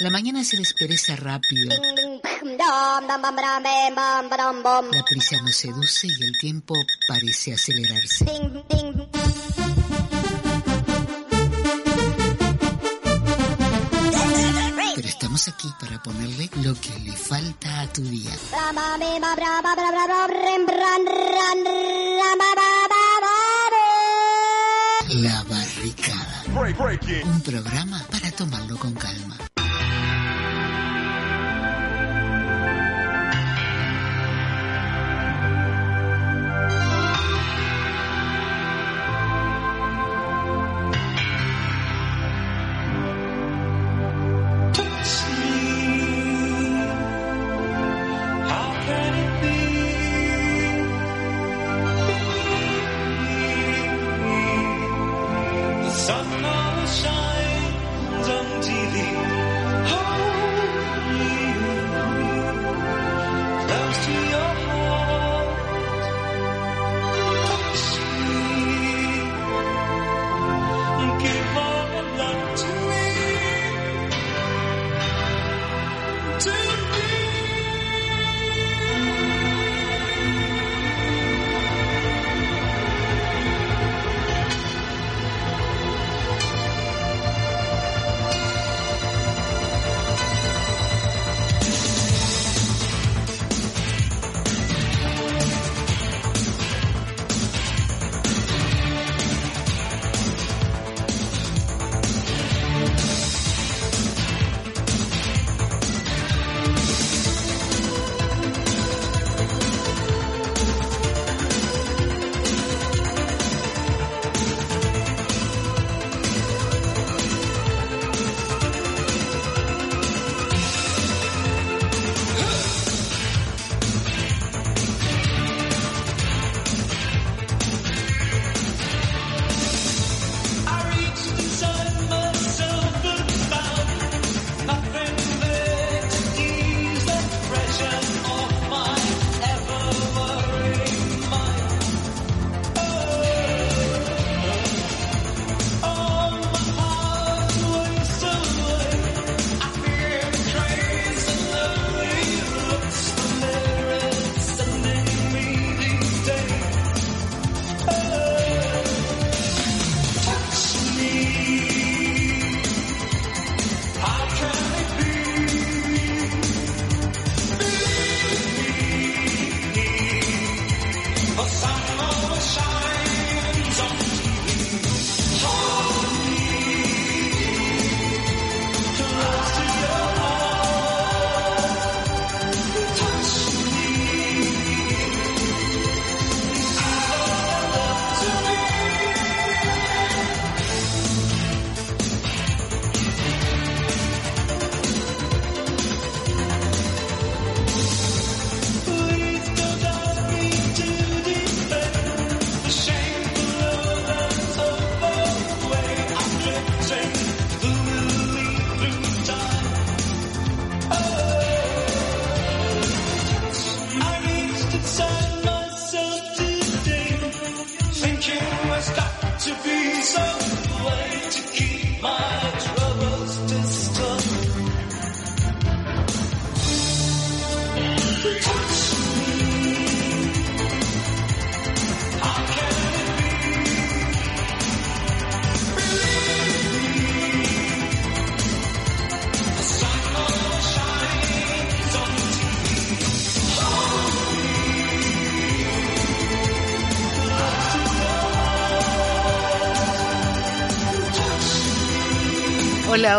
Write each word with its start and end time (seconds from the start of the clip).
La 0.00 0.10
mañana 0.10 0.44
se 0.44 0.56
despereza 0.56 1.16
rápido. 1.16 1.74
La 4.92 5.04
prisa 5.04 5.42
nos 5.42 5.56
seduce 5.56 6.06
y 6.06 6.22
el 6.22 6.38
tiempo 6.38 6.74
parece 7.08 7.54
acelerarse. 7.54 8.24
Pero 14.94 15.08
estamos 15.08 15.48
aquí 15.48 15.68
para 15.80 16.00
ponerle 16.00 16.48
lo 16.62 16.74
que 16.80 16.96
le 17.00 17.12
falta 17.12 17.80
a 17.80 17.92
tu 17.92 18.02
día. 18.02 18.30
La 25.08 25.42
barricada. 25.42 26.44
Un 27.24 27.40
programa 27.40 28.06
para 28.10 28.30
tomarlo 28.30 28.76
con 28.78 28.92
calma. 28.94 29.47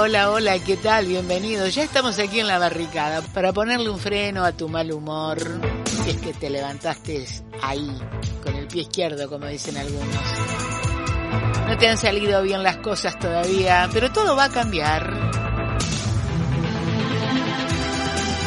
Hola, 0.09 0.31
hola, 0.31 0.57
¿qué 0.57 0.75
tal? 0.75 1.05
Bienvenido. 1.05 1.67
Ya 1.67 1.83
estamos 1.83 2.17
aquí 2.17 2.39
en 2.39 2.47
la 2.47 2.57
barricada 2.57 3.21
para 3.21 3.53
ponerle 3.53 3.91
un 3.91 3.99
freno 3.99 4.43
a 4.43 4.51
tu 4.51 4.67
mal 4.67 4.91
humor. 4.91 5.37
Si 5.85 6.09
es 6.09 6.17
que 6.17 6.33
te 6.33 6.49
levantaste 6.49 7.27
ahí, 7.61 7.95
con 8.43 8.55
el 8.55 8.65
pie 8.65 8.81
izquierdo, 8.81 9.29
como 9.29 9.45
dicen 9.45 9.77
algunos. 9.77 10.15
No 11.67 11.77
te 11.77 11.87
han 11.87 11.97
salido 11.99 12.41
bien 12.41 12.63
las 12.63 12.77
cosas 12.77 13.19
todavía, 13.19 13.87
pero 13.93 14.11
todo 14.11 14.35
va 14.35 14.45
a 14.45 14.49
cambiar. 14.49 15.13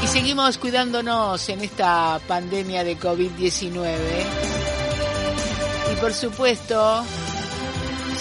Y 0.03 0.07
seguimos 0.09 0.59
cuidándonos 0.59 1.49
en 1.49 1.61
esta 1.61 2.21
pandemia 2.27 2.83
de 2.83 2.99
COVID-19. 2.99 3.95
Y 5.93 6.01
por 6.01 6.13
supuesto, 6.13 7.05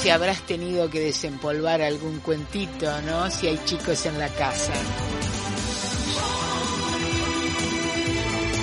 si 0.01 0.09
habrás 0.09 0.41
tenido 0.47 0.89
que 0.89 0.99
desempolvar 0.99 1.79
algún 1.81 2.21
cuentito, 2.21 3.01
¿no? 3.03 3.29
Si 3.29 3.45
hay 3.45 3.59
chicos 3.65 4.07
en 4.07 4.17
la 4.17 4.29
casa. 4.29 4.73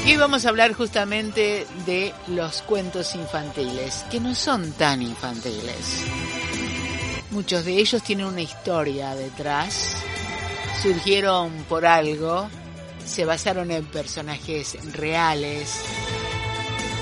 Y 0.04 0.16
vamos 0.16 0.44
a 0.44 0.48
hablar 0.48 0.72
justamente 0.72 1.64
de 1.86 2.12
los 2.26 2.62
cuentos 2.62 3.14
infantiles, 3.14 4.04
que 4.10 4.18
no 4.18 4.34
son 4.34 4.72
tan 4.72 5.00
infantiles. 5.00 6.04
Muchos 7.30 7.64
de 7.64 7.78
ellos 7.78 8.02
tienen 8.02 8.26
una 8.26 8.40
historia 8.40 9.14
detrás, 9.14 9.94
surgieron 10.82 11.52
por 11.68 11.86
algo, 11.86 12.48
se 13.06 13.24
basaron 13.24 13.70
en 13.70 13.84
personajes 13.84 14.76
reales 14.92 15.82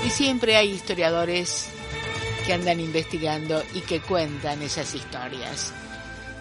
y 0.05 0.11
siempre 0.11 0.57
hay 0.57 0.69
historiadores 0.69 1.69
que 2.47 2.53
andan 2.53 2.79
investigando 2.79 3.61
y 3.73 3.81
que 3.81 3.99
cuentan 3.99 4.61
esas 4.61 4.95
historias. 4.95 5.73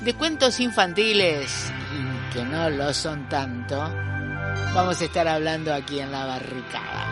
De 0.03 0.15
cuentos 0.15 0.61
infantiles, 0.61 1.73
que 2.33 2.45
no 2.45 2.71
lo 2.71 2.95
son 2.95 3.29
tanto, 3.29 3.77
vamos 4.73 5.01
a 5.01 5.05
estar 5.05 5.27
hablando 5.27 5.75
aquí 5.75 5.99
en 5.99 6.13
la 6.13 6.25
barricada. 6.27 7.09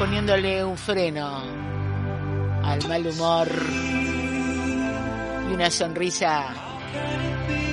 Poniéndole 0.00 0.64
un 0.64 0.76
freno 0.76 1.44
al 2.64 2.88
mal 2.88 3.06
humor 3.06 3.48
y 5.48 5.52
una 5.54 5.70
sonrisa 5.70 6.52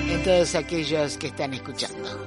en 0.10 0.24
todos 0.24 0.54
aquellos 0.54 1.18
que 1.18 1.28
están 1.28 1.56
escuchando. 1.56 2.24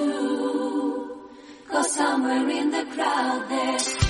Do. 0.00 1.20
Cause 1.68 1.94
somewhere 1.94 2.48
in 2.48 2.70
the 2.70 2.84
crowd 2.94 3.46
there's 3.48 4.09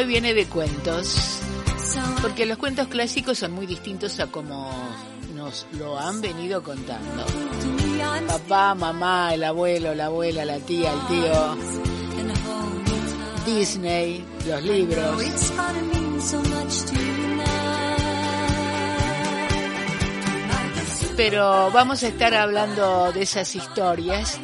hoy 0.00 0.06
viene 0.06 0.32
de 0.32 0.46
cuentos, 0.46 1.40
porque 2.22 2.46
los 2.46 2.56
cuentos 2.56 2.88
clásicos 2.88 3.36
son 3.38 3.52
muy 3.52 3.66
distintos 3.66 4.18
a 4.18 4.28
como 4.28 4.70
nos 5.34 5.66
lo 5.72 5.98
han 5.98 6.22
venido 6.22 6.62
contando. 6.62 7.26
Papá, 8.26 8.74
mamá, 8.74 9.34
el 9.34 9.44
abuelo, 9.44 9.94
la 9.94 10.06
abuela, 10.06 10.46
la 10.46 10.58
tía, 10.58 10.90
el 10.90 11.06
tío, 11.06 11.56
Disney, 13.44 14.24
los 14.48 14.62
libros. 14.62 15.22
Pero 21.14 21.70
vamos 21.72 22.02
a 22.02 22.08
estar 22.08 22.34
hablando 22.34 23.12
de 23.12 23.22
esas 23.22 23.54
historias 23.54 24.40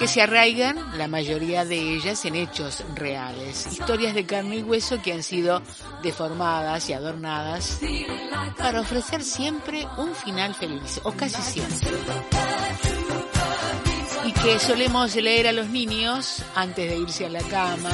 que 0.00 0.08
se 0.08 0.22
arraigan, 0.22 0.76
la 0.96 1.08
mayoría 1.08 1.64
de 1.64 1.76
ellas, 1.78 2.24
en 2.24 2.36
hechos 2.36 2.84
reales, 2.94 3.66
historias 3.70 4.14
de 4.14 4.24
carne 4.24 4.56
y 4.56 4.62
hueso 4.62 5.00
que 5.02 5.12
han 5.12 5.22
sido 5.22 5.62
deformadas 6.02 6.88
y 6.88 6.92
adornadas 6.92 7.80
para 8.58 8.80
ofrecer 8.80 9.22
siempre 9.22 9.86
un 9.98 10.14
final 10.14 10.54
feliz, 10.54 11.00
o 11.04 11.12
casi 11.12 11.40
siempre. 11.42 11.90
Y 14.24 14.32
que 14.32 14.58
solemos 14.58 15.14
leer 15.16 15.48
a 15.48 15.52
los 15.52 15.68
niños 15.68 16.42
antes 16.54 16.90
de 16.90 16.96
irse 16.96 17.26
a 17.26 17.30
la 17.30 17.42
cama 17.42 17.90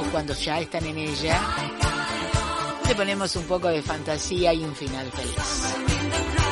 o 0.00 0.10
cuando 0.10 0.34
ya 0.34 0.60
están 0.60 0.84
en 0.84 0.98
ella. 0.98 1.40
Le 2.86 2.94
ponemos 2.94 3.34
un 3.36 3.44
poco 3.44 3.68
de 3.68 3.80
fantasía 3.80 4.52
y 4.52 4.62
un 4.62 4.74
final 4.74 5.10
feliz. 5.10 6.43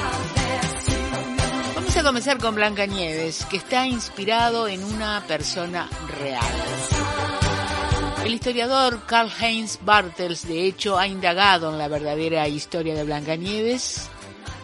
Comenzar 2.02 2.38
con 2.38 2.56
Blanca 2.56 2.84
Nieves, 2.84 3.46
que 3.46 3.58
está 3.58 3.86
inspirado 3.86 4.66
en 4.66 4.82
una 4.82 5.24
persona 5.26 5.88
real. 6.18 6.42
El 8.24 8.34
historiador 8.34 9.06
Karl 9.06 9.30
Heinz 9.40 9.78
Bartels, 9.82 10.48
de 10.48 10.66
hecho, 10.66 10.98
ha 10.98 11.06
indagado 11.06 11.70
en 11.70 11.78
la 11.78 11.86
verdadera 11.86 12.48
historia 12.48 12.94
de 12.94 13.04
Blanca 13.04 13.36
Nieves 13.36 14.08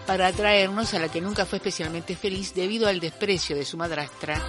para 0.05 0.27
atraernos 0.27 0.95
a 0.95 0.99
la 0.99 1.09
que 1.09 1.21
nunca 1.21 1.47
fue 1.47 1.59
especialmente 1.59 2.17
feliz 2.17 2.55
debido 2.55 2.89
al 2.89 2.99
desprecio 2.99 3.55
de 3.55 3.65
su 3.65 3.77
madrastra, 3.77 4.43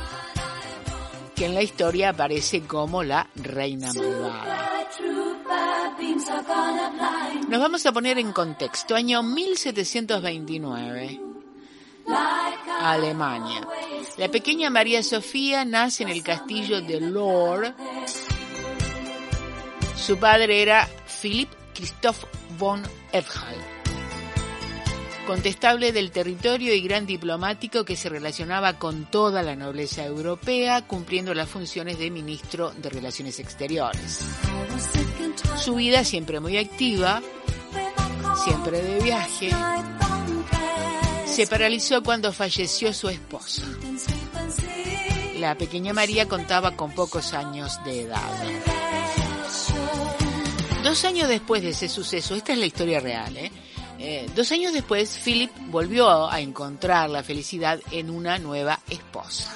que 1.36 1.46
en 1.46 1.54
la 1.54 1.62
historia 1.62 2.10
aparece 2.10 2.64
como 2.64 3.04
la 3.04 3.30
reina 3.36 3.94
malvada. 3.94 4.72
Nos 7.48 7.60
vamos 7.60 7.86
a 7.86 7.92
poner 7.92 8.18
en 8.18 8.32
contexto, 8.32 8.96
año 8.96 9.22
1729. 9.22 11.29
Alemania. 12.82 13.62
La 14.18 14.30
pequeña 14.30 14.70
María 14.70 15.04
Sofía 15.04 15.66
nace 15.66 16.04
en 16.04 16.10
el 16.10 16.24
castillo 16.24 16.82
de 16.82 17.02
Lohr. 17.02 17.74
Su 19.96 20.18
padre 20.18 20.62
era 20.62 20.88
Philipp 21.22 21.50
Christoph 21.74 22.24
von 22.58 22.82
Edhal, 23.12 23.56
contestable 25.28 25.92
del 25.92 26.12
territorio 26.12 26.74
y 26.74 26.82
gran 26.82 27.06
diplomático 27.06 27.86
que 27.86 27.96
se 27.96 28.10
relacionaba 28.10 28.74
con 28.74 29.06
toda 29.06 29.44
la 29.44 29.56
nobleza 29.56 30.06
europea, 30.06 30.86
cumpliendo 30.88 31.34
las 31.34 31.50
funciones 31.50 32.00
de 32.00 32.12
ministro 32.12 32.72
de 32.72 32.90
Relaciones 32.90 33.40
Exteriores. 33.40 34.20
Su 35.58 35.76
vida 35.76 36.04
siempre 36.04 36.40
muy 36.40 36.58
activa, 36.58 37.22
siempre 38.44 38.82
de 38.82 39.00
viaje, 39.02 39.52
se 41.30 41.48
paralizó 41.48 42.04
cuando 42.04 42.34
falleció 42.34 42.94
su 42.94 43.08
esposo. 43.10 43.62
La 45.38 45.56
pequeña 45.56 45.94
María 45.94 46.28
contaba 46.28 46.76
con 46.76 46.92
pocos 46.94 47.34
años 47.34 47.80
de 47.86 48.02
edad. 48.02 48.34
Dos 50.84 51.06
años 51.06 51.30
después 51.30 51.62
de 51.62 51.70
ese 51.70 51.88
suceso, 51.88 52.36
esta 52.36 52.54
es 52.54 52.60
la 52.60 52.66
historia 52.66 53.00
real, 53.00 53.38
¿eh? 53.38 53.52
Eh, 54.00 54.30
dos 54.34 54.52
años 54.52 54.74
después, 54.74 55.20
Philip 55.24 55.52
volvió 55.68 56.30
a 56.30 56.40
encontrar 56.40 57.10
la 57.10 57.22
felicidad 57.22 57.80
en 57.92 58.10
una 58.10 58.40
nueva 58.40 58.80
esposa. 58.90 59.56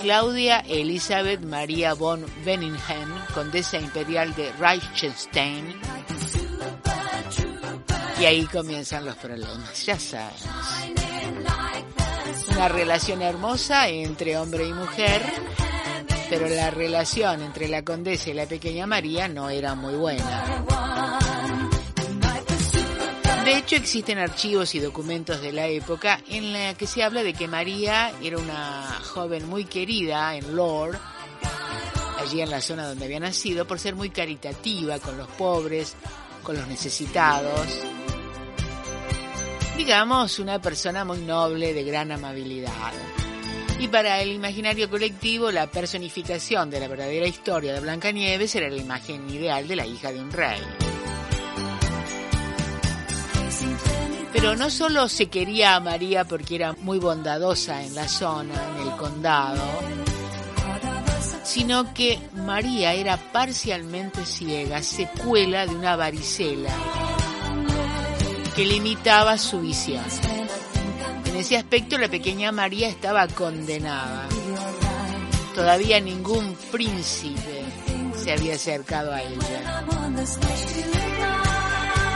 Claudia 0.00 0.60
Elizabeth 0.60 1.40
María 1.40 1.94
von 1.94 2.24
Benningham, 2.44 3.26
condesa 3.34 3.78
imperial 3.78 4.34
de 4.34 4.50
Reichenstein. 4.52 5.74
Y 8.20 8.24
ahí 8.24 8.46
comienzan 8.46 9.04
los 9.04 9.16
problemas, 9.16 9.86
ya 9.86 9.98
sabes. 9.98 10.42
Una 12.50 12.68
relación 12.68 13.22
hermosa 13.22 13.88
entre 13.88 14.36
hombre 14.36 14.66
y 14.66 14.72
mujer, 14.72 15.22
pero 16.28 16.48
la 16.48 16.70
relación 16.70 17.42
entre 17.42 17.68
la 17.68 17.84
condesa 17.84 18.30
y 18.30 18.34
la 18.34 18.46
pequeña 18.46 18.86
María 18.86 19.28
no 19.28 19.50
era 19.50 19.74
muy 19.74 19.94
buena. 19.94 20.64
De 23.44 23.56
hecho, 23.56 23.76
existen 23.76 24.18
archivos 24.18 24.74
y 24.74 24.80
documentos 24.80 25.40
de 25.40 25.52
la 25.52 25.68
época 25.68 26.20
en 26.28 26.52
la 26.52 26.74
que 26.74 26.86
se 26.86 27.02
habla 27.02 27.22
de 27.22 27.32
que 27.32 27.48
María 27.48 28.12
era 28.20 28.36
una 28.36 29.00
joven 29.14 29.48
muy 29.48 29.64
querida 29.64 30.36
en 30.36 30.54
Lord, 30.54 30.98
allí 32.20 32.42
en 32.42 32.50
la 32.50 32.60
zona 32.60 32.86
donde 32.86 33.06
había 33.06 33.20
nacido, 33.20 33.66
por 33.66 33.78
ser 33.78 33.94
muy 33.94 34.10
caritativa 34.10 34.98
con 34.98 35.16
los 35.16 35.28
pobres, 35.28 35.94
con 36.42 36.56
los 36.56 36.66
necesitados. 36.66 37.87
Digamos, 39.78 40.40
una 40.40 40.60
persona 40.60 41.04
muy 41.04 41.18
noble, 41.18 41.72
de 41.72 41.84
gran 41.84 42.10
amabilidad. 42.10 42.92
Y 43.78 43.86
para 43.86 44.20
el 44.20 44.32
imaginario 44.32 44.90
colectivo, 44.90 45.52
la 45.52 45.70
personificación 45.70 46.68
de 46.68 46.80
la 46.80 46.88
verdadera 46.88 47.28
historia 47.28 47.74
de 47.74 47.80
Blancanieves 47.80 48.56
era 48.56 48.68
la 48.68 48.76
imagen 48.76 49.30
ideal 49.30 49.68
de 49.68 49.76
la 49.76 49.86
hija 49.86 50.10
de 50.10 50.20
un 50.20 50.32
rey. 50.32 50.60
Pero 54.32 54.56
no 54.56 54.68
solo 54.68 55.08
se 55.08 55.26
quería 55.26 55.76
a 55.76 55.80
María 55.80 56.24
porque 56.24 56.56
era 56.56 56.72
muy 56.72 56.98
bondadosa 56.98 57.84
en 57.84 57.94
la 57.94 58.08
zona, 58.08 58.54
en 58.74 58.88
el 58.88 58.96
condado, 58.96 59.62
sino 61.44 61.94
que 61.94 62.18
María 62.34 62.94
era 62.94 63.16
parcialmente 63.16 64.26
ciega, 64.26 64.82
secuela 64.82 65.66
de 65.66 65.76
una 65.76 65.94
varicela 65.94 66.74
que 68.58 68.64
limitaba 68.64 69.38
su 69.38 69.60
visión. 69.60 70.04
En 71.26 71.36
ese 71.36 71.56
aspecto 71.56 71.96
la 71.96 72.08
pequeña 72.08 72.50
María 72.50 72.88
estaba 72.88 73.28
condenada. 73.28 74.28
Todavía 75.54 76.00
ningún 76.00 76.56
príncipe 76.72 77.62
se 78.16 78.32
había 78.32 78.56
acercado 78.56 79.12
a 79.12 79.22
ella. 79.22 79.84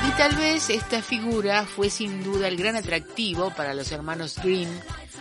Y 0.09 0.11
tal 0.19 0.35
vez 0.35 0.69
esta 0.69 1.01
figura 1.01 1.65
fue 1.65 1.89
sin 1.89 2.25
duda 2.25 2.49
el 2.49 2.57
gran 2.57 2.75
atractivo 2.75 3.53
para 3.55 3.73
los 3.73 3.93
hermanos 3.93 4.35
Grimm, 4.43 4.69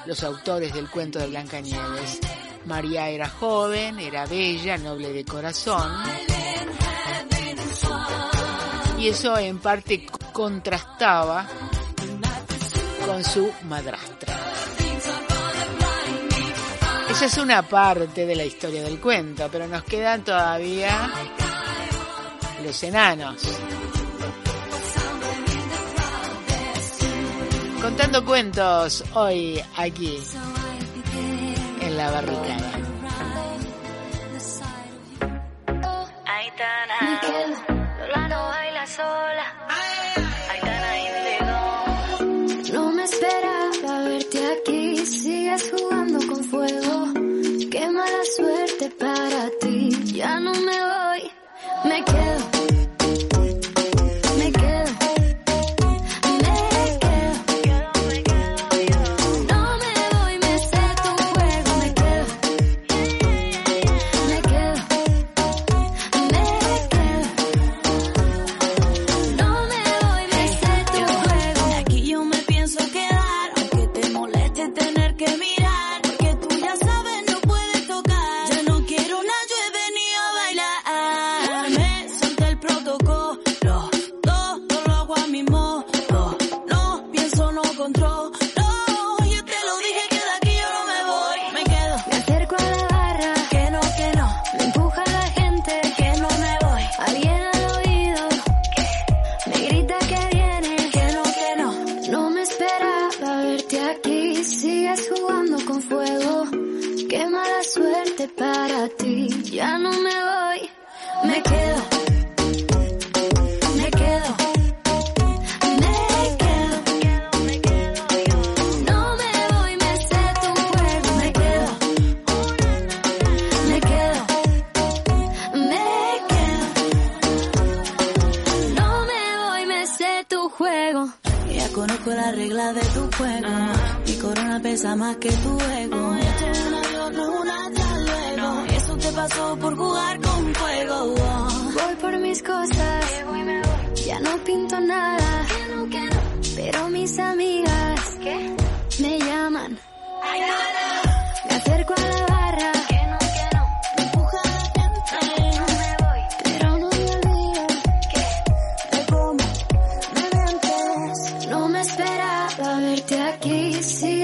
los 0.08 0.24
autores 0.24 0.74
del 0.74 0.90
cuento 0.90 1.20
de 1.20 1.28
Blancanieves. 1.28 2.20
María 2.66 3.10
era 3.10 3.30
joven, 3.30 4.00
era 4.00 4.25
bella, 4.25 4.75
noble 4.80 5.13
de 5.13 5.24
corazón. 5.24 5.88
Y 9.01 9.08
eso 9.08 9.36
en 9.36 9.58
parte 9.58 10.05
contrastaba 10.31 11.48
con 13.03 13.24
su 13.24 13.51
madrastra. 13.67 14.39
Esa 17.10 17.25
es 17.25 17.38
una 17.39 17.63
parte 17.63 18.27
de 18.27 18.36
la 18.36 18.46
historia 18.46 18.84
del 18.84 19.00
cuento, 19.00 19.50
pero 19.51 19.65
nos 19.67 19.84
quedan 19.86 20.24
todavía 20.24 21.12
los 22.63 22.84
enanos. 22.84 23.41
Contando 27.81 28.24
cuentos 28.24 29.03
hoy 29.15 29.60
aquí 29.77 30.20
en 31.81 31.98
la 31.98 32.12
barricada. 32.12 32.72
No 42.74 42.91
me 42.91 43.03
esperaba 43.03 44.03
verte 44.05 44.39
aquí, 44.53 44.98
sigues 45.05 45.72
jugando 45.72 46.20
con 46.27 46.43
fuego. 46.43 47.08
Qué 47.70 47.89
mala 47.89 48.24
suerte 48.36 48.89
para 48.91 49.50
ti, 49.60 49.89
ya 50.13 50.39
no 50.39 50.53
me 50.53 50.77
voy, 50.91 51.31
me 51.86 52.03
quedo. 52.05 52.31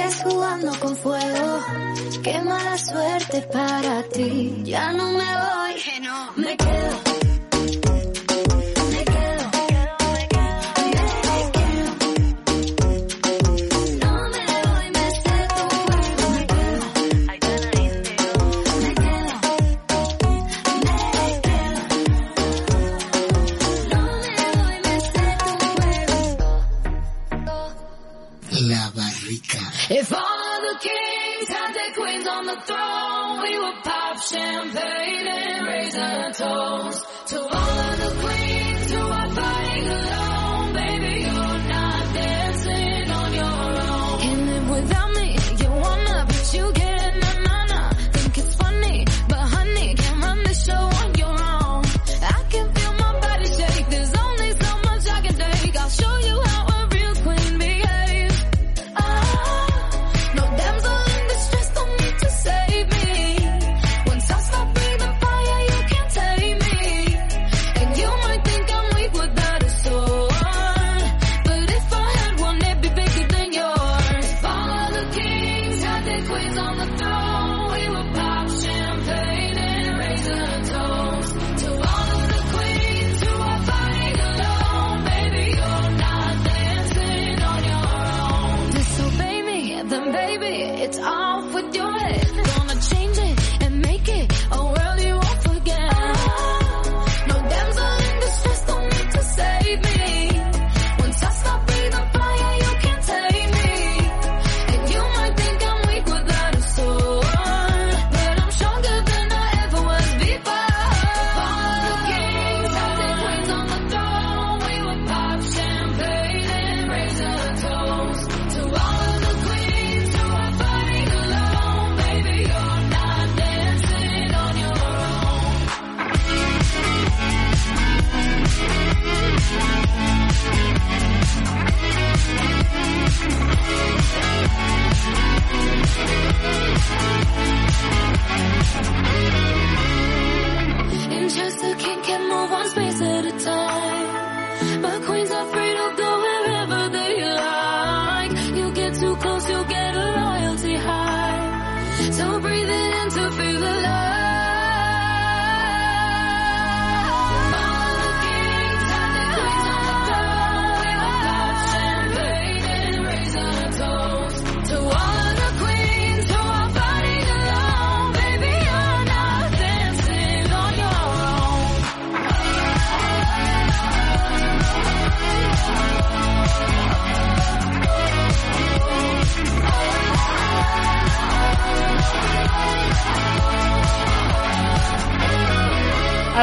estés 0.07 0.23
jugando 0.23 0.71
con 0.79 0.95
fuego. 0.95 1.59
Qué 2.23 2.41
mala 2.41 2.77
suerte 2.77 3.41
para 3.51 4.03
ti. 4.03 4.61
Ya 4.63 4.91
no 4.93 5.11
me 5.11 5.25
voy, 5.25 6.43
me 6.43 6.57
quedo. 6.57 7.06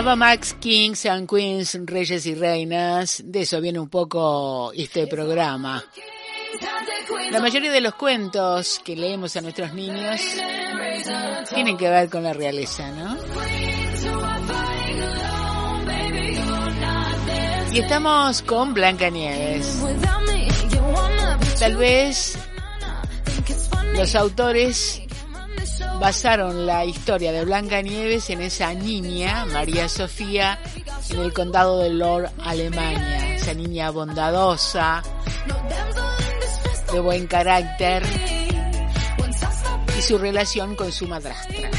Ava 0.04 0.16
Max, 0.16 0.54
Kings 0.60 1.06
and 1.06 1.26
Queens, 1.26 1.78
Reyes 1.86 2.26
y 2.26 2.34
Reinas, 2.34 3.22
de 3.24 3.40
eso 3.40 3.58
viene 3.58 3.80
un 3.80 3.88
poco 3.88 4.70
este 4.74 5.06
programa. 5.06 5.82
La 7.30 7.40
mayoría 7.40 7.72
de 7.72 7.80
los 7.80 7.94
cuentos 7.94 8.82
que 8.84 8.96
leemos 8.96 9.34
a 9.34 9.40
nuestros 9.40 9.72
niños 9.72 10.20
tienen 11.54 11.78
que 11.78 11.88
ver 11.88 12.10
con 12.10 12.22
la 12.22 12.34
realeza, 12.34 12.86
¿no? 12.90 13.16
Y 17.72 17.78
estamos 17.78 18.42
con 18.42 18.74
Blanca 18.74 19.08
Nieves. 19.08 19.82
Tal 21.58 21.76
vez 21.78 22.36
los 23.96 24.14
autores 24.14 25.03
basaron 26.00 26.66
la 26.66 26.84
historia 26.84 27.32
de 27.32 27.44
Blanca 27.44 27.82
Nieves 27.82 28.30
en 28.30 28.42
esa 28.42 28.74
niña, 28.74 29.46
María 29.46 29.88
Sofía, 29.88 30.58
en 31.10 31.20
el 31.20 31.32
condado 31.32 31.80
de 31.80 31.90
Lord, 31.90 32.30
Alemania. 32.42 33.36
Esa 33.36 33.54
niña 33.54 33.90
bondadosa, 33.90 35.02
de 36.92 37.00
buen 37.00 37.26
carácter 37.26 38.02
y 39.98 40.02
su 40.02 40.18
relación 40.18 40.74
con 40.74 40.92
su 40.92 41.06
madrastra. 41.06 41.70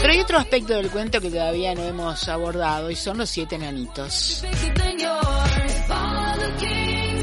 Pero 0.00 0.12
hay 0.12 0.20
otro 0.20 0.38
aspecto 0.38 0.74
del 0.74 0.90
cuento 0.90 1.20
que 1.20 1.30
todavía 1.30 1.74
no 1.74 1.82
hemos 1.82 2.28
abordado 2.28 2.90
y 2.90 2.96
son 2.96 3.18
los 3.18 3.30
siete 3.30 3.56
enanitos. 3.56 4.44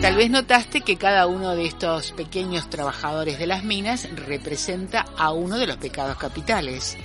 Tal 0.05 0.17
vez 0.17 0.29
notaste 0.29 0.81
que 0.81 0.97
cada 0.97 1.25
uno 1.25 1.55
de 1.55 1.65
estos 1.65 2.11
pequeños 2.11 2.69
trabajadores 2.69 3.39
de 3.39 3.47
las 3.47 3.63
minas 3.63 4.07
representa 4.27 5.03
a 5.17 5.31
uno 5.31 5.57
de 5.57 5.65
los 5.65 5.77
pecados 5.77 6.15
capitales. 6.17 6.95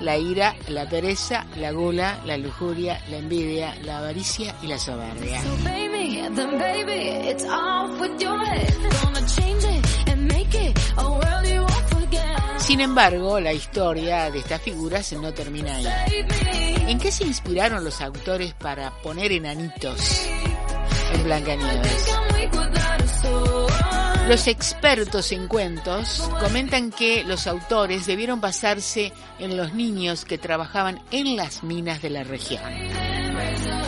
La 0.00 0.18
ira, 0.18 0.54
la 0.68 0.86
pereza, 0.86 1.46
la 1.56 1.72
gula, 1.72 2.20
la 2.26 2.36
lujuria, 2.36 3.00
la 3.08 3.16
envidia, 3.16 3.74
la 3.82 4.00
avaricia 4.00 4.54
y 4.62 4.66
la 4.66 4.78
soberbia. 4.78 5.40
Sin 12.58 12.80
embargo, 12.82 13.40
la 13.40 13.54
historia 13.54 14.30
de 14.30 14.40
estas 14.40 14.60
figuras 14.60 15.10
no 15.14 15.32
termina 15.32 15.76
ahí. 15.76 15.86
¿En 16.88 16.98
qué 16.98 17.10
se 17.10 17.24
inspiraron 17.24 17.82
los 17.82 18.02
autores 18.02 18.52
para 18.52 18.90
poner 19.02 19.32
enanitos 19.32 20.28
en 21.12 21.24
Blancanieves? 21.24 22.18
Los 24.28 24.46
expertos 24.46 25.32
en 25.32 25.48
cuentos 25.48 26.30
comentan 26.38 26.90
que 26.90 27.24
los 27.24 27.46
autores 27.46 28.04
debieron 28.04 28.42
basarse 28.42 29.12
en 29.38 29.56
los 29.56 29.72
niños 29.72 30.26
que 30.26 30.36
trabajaban 30.36 31.00
en 31.10 31.34
las 31.34 31.62
minas 31.62 32.02
de 32.02 32.10
la 32.10 32.24
región. 32.24 32.60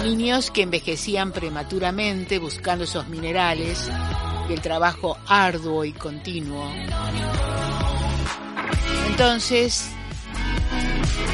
Niños 0.03 0.51
que 0.51 0.63
envejecían 0.63 1.33
prematuramente 1.33 2.39
buscando 2.39 2.85
esos 2.85 3.07
minerales 3.09 3.91
y 4.49 4.55
el 4.55 4.63
trabajo 4.63 5.19
arduo 5.27 5.85
y 5.85 5.93
continuo. 5.93 6.73
Entonces, 9.09 9.91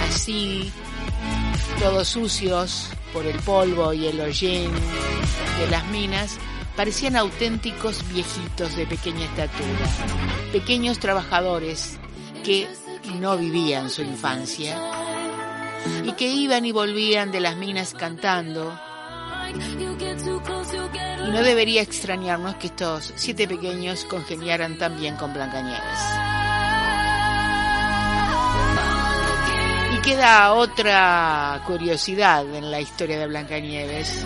así, 0.08 0.72
todos 1.78 2.08
sucios 2.08 2.90
por 3.12 3.26
el 3.26 3.38
polvo 3.40 3.92
y 3.92 4.06
el 4.06 4.20
hollín 4.20 4.70
de 5.58 5.70
las 5.70 5.86
minas, 5.86 6.38
parecían 6.76 7.16
auténticos 7.16 8.06
viejitos 8.12 8.76
de 8.76 8.86
pequeña 8.86 9.24
estatura, 9.24 10.50
pequeños 10.52 10.98
trabajadores 10.98 11.98
que 12.44 12.68
no 13.18 13.36
vivían 13.36 13.90
su 13.90 14.02
infancia 14.02 14.78
y 16.04 16.12
que 16.12 16.28
iban 16.28 16.64
y 16.64 16.72
volvían 16.72 17.32
de 17.32 17.40
las 17.40 17.56
minas 17.56 17.94
cantando. 17.94 18.78
Y 21.26 21.30
no 21.30 21.42
debería 21.42 21.82
extrañarnos 21.82 22.56
que 22.56 22.68
estos 22.68 23.12
siete 23.16 23.48
pequeños 23.48 24.04
congeniaran 24.04 24.78
también 24.78 25.16
con 25.16 25.32
Blancanieves. 25.32 26.35
Queda 30.06 30.52
otra 30.52 31.60
curiosidad 31.66 32.46
en 32.54 32.70
la 32.70 32.80
historia 32.80 33.18
de 33.18 33.26
Blancanieves. 33.26 34.24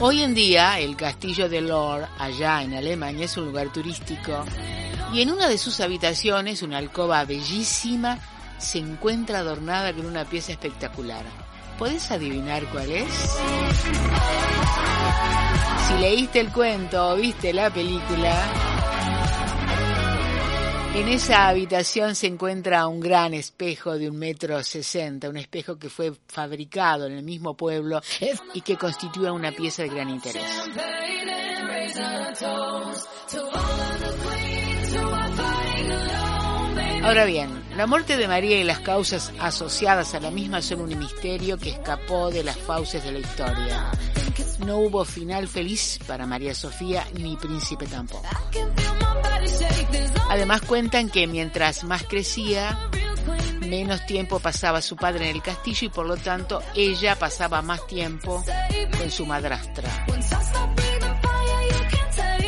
Hoy 0.00 0.22
en 0.22 0.34
día 0.34 0.80
el 0.80 0.96
castillo 0.96 1.48
de 1.48 1.60
Lord 1.60 2.08
allá 2.18 2.60
en 2.64 2.74
Alemania 2.74 3.26
es 3.26 3.36
un 3.36 3.44
lugar 3.44 3.72
turístico 3.72 4.44
Y 5.12 5.22
en 5.22 5.30
una 5.30 5.46
de 5.46 5.58
sus 5.58 5.78
habitaciones, 5.78 6.62
una 6.62 6.78
alcoba 6.78 7.24
bellísima, 7.24 8.18
se 8.58 8.78
encuentra 8.78 9.38
adornada 9.38 9.92
con 9.92 10.06
una 10.06 10.24
pieza 10.24 10.50
espectacular. 10.50 11.24
¿Podés 11.78 12.10
adivinar 12.10 12.64
cuál 12.72 12.90
es? 12.90 13.38
Si 15.86 15.94
leíste 16.00 16.40
el 16.40 16.50
cuento 16.50 17.10
o 17.10 17.16
viste 17.16 17.52
la 17.52 17.70
película, 17.70 18.69
en 20.94 21.08
esa 21.08 21.48
habitación 21.48 22.14
se 22.14 22.26
encuentra 22.26 22.86
un 22.86 23.00
gran 23.00 23.34
espejo 23.34 23.96
de 23.96 24.10
un 24.10 24.16
metro 24.16 24.62
sesenta, 24.62 25.28
un 25.28 25.36
espejo 25.36 25.78
que 25.78 25.88
fue 25.88 26.12
fabricado 26.26 27.06
en 27.06 27.12
el 27.12 27.22
mismo 27.22 27.56
pueblo 27.56 28.00
y 28.54 28.60
que 28.60 28.76
constituye 28.76 29.30
una 29.30 29.52
pieza 29.52 29.82
de 29.82 29.88
gran 29.88 30.10
interés. 30.10 30.42
Ahora 37.02 37.24
bien, 37.24 37.64
la 37.76 37.86
muerte 37.86 38.16
de 38.16 38.28
María 38.28 38.60
y 38.60 38.64
las 38.64 38.80
causas 38.80 39.32
asociadas 39.40 40.14
a 40.14 40.20
la 40.20 40.30
misma 40.30 40.60
son 40.60 40.80
un 40.80 40.98
misterio 40.98 41.56
que 41.56 41.70
escapó 41.70 42.30
de 42.30 42.44
las 42.44 42.58
fauces 42.58 43.02
de 43.02 43.12
la 43.12 43.18
historia. 43.20 43.90
No 44.64 44.78
hubo 44.78 45.04
final 45.04 45.48
feliz 45.48 45.98
para 46.06 46.26
María 46.26 46.54
Sofía 46.54 47.06
ni 47.14 47.36
príncipe 47.36 47.86
tampoco. 47.86 48.26
Además 50.28 50.62
cuentan 50.62 51.10
que 51.10 51.26
mientras 51.26 51.84
más 51.84 52.04
crecía, 52.04 52.78
menos 53.60 54.04
tiempo 54.06 54.38
pasaba 54.40 54.80
su 54.82 54.96
padre 54.96 55.30
en 55.30 55.36
el 55.36 55.42
castillo 55.42 55.86
y 55.86 55.88
por 55.88 56.06
lo 56.06 56.16
tanto 56.16 56.62
ella 56.74 57.18
pasaba 57.18 57.62
más 57.62 57.86
tiempo 57.86 58.44
con 58.98 59.10
su 59.10 59.26
madrastra, 59.26 60.06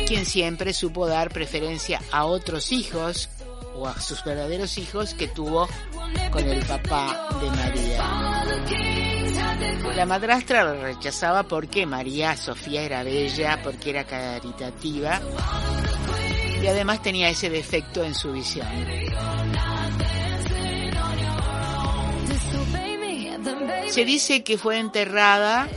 quien 0.07 0.25
siempre 0.25 0.73
supo 0.73 1.07
dar 1.07 1.29
preferencia 1.29 2.01
a 2.11 2.25
otros 2.25 2.71
hijos 2.71 3.29
o 3.75 3.87
a 3.87 3.99
sus 3.99 4.23
verdaderos 4.23 4.77
hijos 4.77 5.13
que 5.13 5.27
tuvo 5.27 5.67
con 6.31 6.47
el 6.47 6.63
papá 6.65 7.27
de 7.41 7.49
María. 7.49 9.02
La 9.95 10.05
madrastra 10.05 10.63
lo 10.63 10.81
rechazaba 10.81 11.43
porque 11.43 11.85
María 11.85 12.35
Sofía 12.35 12.81
era 12.81 13.03
bella, 13.03 13.61
porque 13.63 13.91
era 13.91 14.03
caritativa 14.03 15.21
y 16.61 16.67
además 16.67 17.01
tenía 17.01 17.29
ese 17.29 17.49
defecto 17.49 18.03
en 18.03 18.15
su 18.15 18.31
visión. 18.31 18.67
Se 23.89 24.05
dice 24.05 24.43
que 24.43 24.57
fue 24.57 24.79
enterrada 24.79 25.67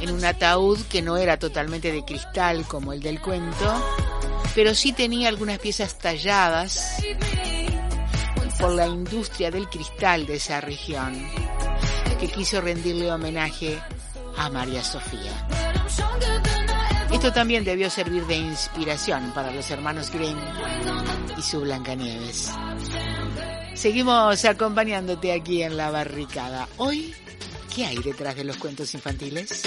en 0.00 0.10
un 0.10 0.24
ataúd 0.24 0.80
que 0.88 1.02
no 1.02 1.16
era 1.16 1.38
totalmente 1.38 1.90
de 1.92 2.04
cristal 2.04 2.64
como 2.66 2.92
el 2.92 3.00
del 3.00 3.20
cuento, 3.20 3.74
pero 4.54 4.74
sí 4.74 4.92
tenía 4.92 5.28
algunas 5.28 5.58
piezas 5.58 5.98
talladas 5.98 7.02
por 8.58 8.72
la 8.72 8.86
industria 8.86 9.50
del 9.50 9.68
cristal 9.68 10.26
de 10.26 10.36
esa 10.36 10.60
región, 10.60 11.28
que 12.18 12.28
quiso 12.28 12.60
rendirle 12.60 13.10
homenaje 13.12 13.80
a 14.36 14.50
María 14.50 14.82
Sofía. 14.82 15.46
Esto 17.12 17.32
también 17.32 17.64
debió 17.64 17.88
servir 17.88 18.26
de 18.26 18.36
inspiración 18.36 19.32
para 19.32 19.52
los 19.52 19.70
hermanos 19.70 20.10
Grimm 20.10 20.38
y 21.36 21.42
su 21.42 21.60
Blancanieves. 21.60 22.50
Seguimos 23.74 24.44
acompañándote 24.44 25.32
aquí 25.32 25.62
en 25.62 25.76
la 25.76 25.90
barricada. 25.90 26.68
Hoy, 26.78 27.14
¿qué 27.74 27.86
hay 27.86 27.98
detrás 27.98 28.36
de 28.36 28.44
los 28.44 28.56
cuentos 28.56 28.94
infantiles? 28.94 29.62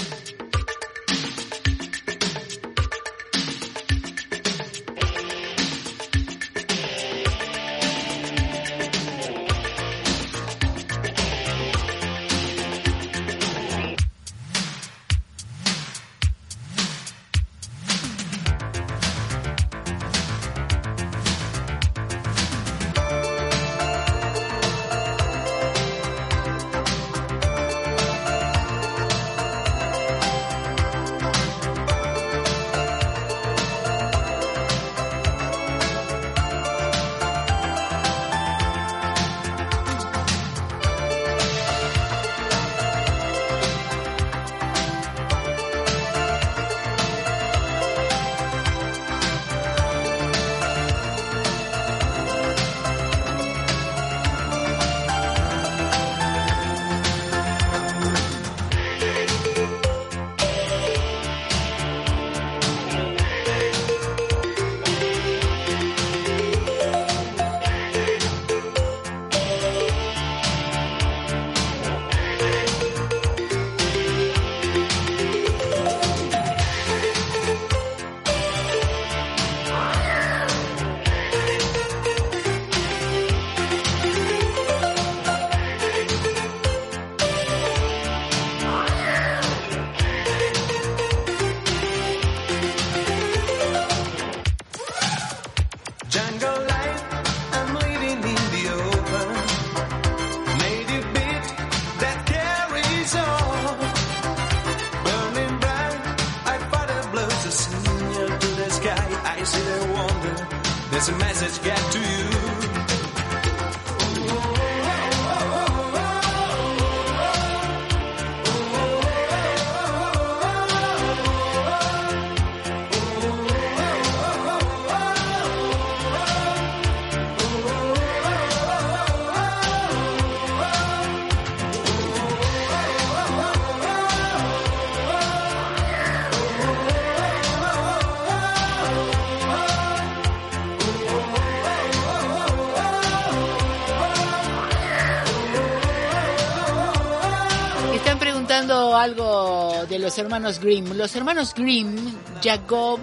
Los 150.00 150.18
hermanos 150.18 150.60
Grimm. 150.60 150.94
Los 150.94 151.16
hermanos 151.16 151.54
Grimm, 151.54 151.96
Jacob 152.42 153.00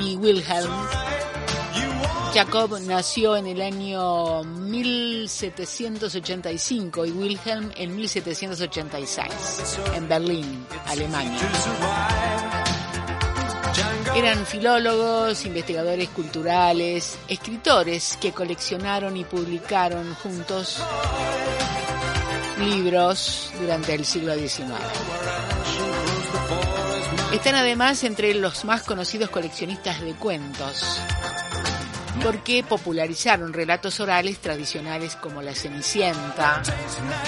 y 0.00 0.16
Wilhelm. 0.16 0.72
Jacob 2.32 2.80
nació 2.80 3.36
en 3.36 3.46
el 3.46 3.60
año 3.60 4.42
1785 4.42 7.04
y 7.06 7.10
Wilhelm 7.12 7.70
en 7.76 7.94
1786 7.94 9.78
en 9.94 10.08
Berlín, 10.08 10.66
Alemania. 10.86 11.38
Eran 14.16 14.44
filólogos, 14.46 15.44
investigadores 15.44 16.08
culturales, 16.08 17.16
escritores 17.28 18.18
que 18.20 18.32
coleccionaron 18.32 19.16
y 19.16 19.22
publicaron 19.24 20.12
juntos 20.16 20.82
libros 22.58 23.52
durante 23.60 23.94
el 23.94 24.04
siglo 24.04 24.34
XIX. 24.34 24.72
Están 27.34 27.56
además 27.56 28.04
entre 28.04 28.32
los 28.32 28.64
más 28.64 28.84
conocidos 28.84 29.28
coleccionistas 29.28 30.00
de 30.00 30.14
cuentos. 30.14 31.00
porque 32.22 32.62
popularizaron 32.62 33.52
relatos 33.52 33.98
orales 33.98 34.38
tradicionales 34.38 35.16
como 35.16 35.42
La 35.42 35.52
Cenicienta, 35.52 36.62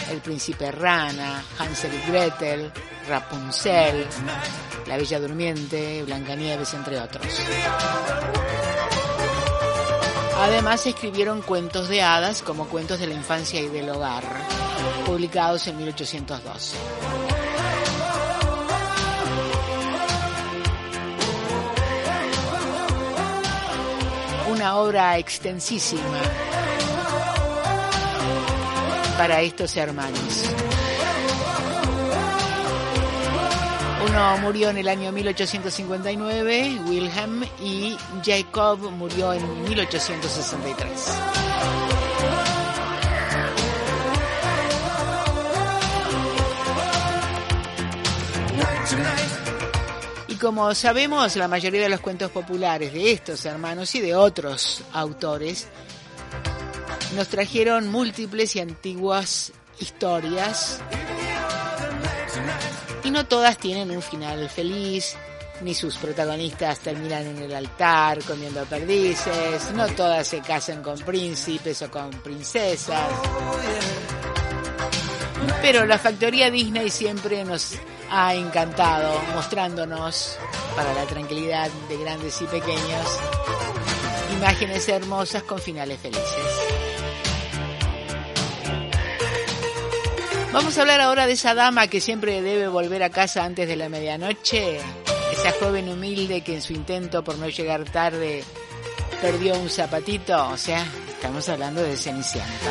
El 0.09 0.21
Príncipe 0.21 0.71
Rana, 0.71 1.43
Hansel 1.59 1.93
y 1.93 2.11
Gretel, 2.11 2.71
Rapunzel, 3.09 4.07
La 4.87 4.97
Bella 4.97 5.19
Durmiente, 5.19 6.05
Blancanieves, 6.05 6.73
entre 6.73 7.01
otros. 7.01 7.27
Además 10.39 10.87
escribieron 10.87 11.43
cuentos 11.43 11.89
de 11.89 12.03
hadas 12.03 12.43
como 12.43 12.69
Cuentos 12.69 13.01
de 13.01 13.09
la 13.09 13.15
Infancia 13.15 13.61
y 13.61 13.69
del 13.69 13.91
Hogar, 13.91 14.23
publicados 15.05 15.67
en 15.67 15.79
1812. 15.79 16.77
Una 24.67 24.79
obra 24.79 25.17
extensísima 25.17 26.03
para 29.17 29.41
estos 29.41 29.77
hermanos. 29.77 30.43
Uno 34.09 34.39
murió 34.39 34.71
en 34.71 34.79
el 34.79 34.89
año 34.89 35.13
1859, 35.13 36.81
Wilhelm, 36.85 37.45
y 37.63 37.97
Jacob 38.25 38.91
murió 38.91 39.35
en 39.35 39.63
1863. 39.69 40.91
Y 48.91 49.16
como 50.47 50.73
sabemos, 50.77 51.35
la 51.35 51.49
mayoría 51.49 51.83
de 51.83 51.89
los 51.89 51.99
cuentos 51.99 52.31
populares 52.31 52.93
de 52.93 53.11
estos 53.11 53.45
hermanos 53.47 53.93
y 53.97 54.01
de 54.01 54.15
otros 54.15 54.81
autores 54.93 55.67
nos 57.17 57.27
trajeron 57.27 57.89
múltiples 57.91 58.55
y 58.55 58.61
antiguas 58.61 59.53
historias 59.81 60.81
y 63.03 63.11
no 63.11 63.27
todas 63.27 63.59
tienen 63.59 63.91
un 63.91 64.01
final 64.01 64.49
feliz, 64.49 65.17
ni 65.63 65.75
sus 65.75 65.97
protagonistas 65.97 66.79
terminan 66.79 67.27
en 67.27 67.39
el 67.39 67.53
altar 67.53 68.23
comiendo 68.23 68.65
perdices, 68.67 69.73
no 69.75 69.89
todas 69.89 70.29
se 70.29 70.43
casan 70.43 70.81
con 70.81 70.97
príncipes 71.01 71.83
o 71.83 71.91
con 71.91 72.11
princesas. 72.11 73.11
Pero 75.61 75.85
la 75.87 75.99
factoría 75.99 76.53
Disney 76.53 76.89
siempre 76.89 77.43
nos 77.45 77.73
ha 78.11 78.35
encantado, 78.35 79.21
mostrándonos, 79.35 80.39
para 80.75 80.93
la 80.93 81.07
tranquilidad 81.07 81.71
de 81.89 81.97
grandes 81.97 82.41
y 82.41 82.45
pequeños, 82.47 83.21
imágenes 84.37 84.89
hermosas 84.89 85.43
con 85.43 85.59
finales 85.59 85.99
felices. 85.99 86.27
Vamos 90.53 90.79
a 90.79 90.81
hablar 90.81 91.01
ahora 91.01 91.27
de 91.27 91.35
esa 91.35 91.55
dama 91.55 91.87
que 91.87 92.01
siempre 92.01 92.41
debe 92.41 92.69
volver 92.69 93.03
a 93.03 93.11
casa 93.11 93.45
antes 93.45 93.69
de 93.69 93.77
la 93.77 93.89
medianoche, 93.89 94.81
esa 95.33 95.53
joven 95.61 95.89
humilde 95.89 96.41
que 96.41 96.55
en 96.55 96.63
su 96.63 96.73
intento 96.73 97.23
por 97.23 97.37
no 97.37 97.49
llegar 97.49 97.85
tarde 97.85 98.43
perdió 99.21 99.59
un 99.59 99.69
zapatito, 99.69 100.49
o 100.49 100.57
sea, 100.57 100.87
estamos 101.09 101.49
hablando 101.49 101.83
de 101.83 101.97
Cenicienta. 101.97 102.71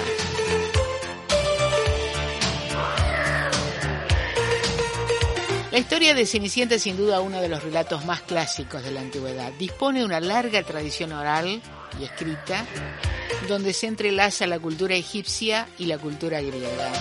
La 5.76 5.82
historia 5.82 6.14
de 6.14 6.26
Cenicienta 6.26 6.76
es 6.76 6.84
sin 6.84 6.96
duda 6.96 7.20
uno 7.20 7.42
de 7.42 7.50
los 7.50 7.62
relatos 7.62 8.06
más 8.06 8.22
clásicos 8.22 8.82
de 8.82 8.92
la 8.92 9.02
antigüedad. 9.02 9.52
Dispone 9.60 10.00
de 10.00 10.06
una 10.06 10.22
larga 10.22 10.64
tradición 10.64 11.12
oral 11.12 11.62
y 12.00 12.06
escrita 12.06 12.66
donde 13.50 13.74
se 13.74 13.88
entrelaza 13.88 14.48
la 14.48 14.58
cultura 14.58 14.96
egipcia 14.96 15.68
y 15.78 15.88
la 15.88 15.98
cultura 15.98 16.40
griega. 16.40 16.94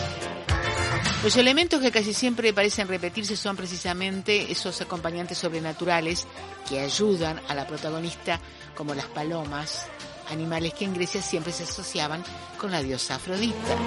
Los 1.23 1.37
elementos 1.37 1.81
que 1.81 1.93
casi 1.93 2.13
siempre 2.13 2.53
parecen 2.53 2.89
repetirse 2.89 3.37
son 3.37 3.55
precisamente 3.55 4.51
esos 4.51 4.81
acompañantes 4.81 5.39
sobrenaturales 5.39 6.27
que 6.69 6.81
ayudan 6.81 7.41
a 7.47 7.55
la 7.55 7.69
protagonista, 7.69 8.41
como 8.75 8.93
las 8.93 9.07
palomas, 9.07 9.87
animales 10.31 10.75
que 10.75 10.85
en 10.85 10.95
Grecia 10.95 11.23
siempre 11.23 11.53
se 11.53 11.63
asociaban 11.63 12.25
con 12.59 12.73
la 12.73 12.83
diosa 12.83 13.15
Afrodita. 13.15 13.79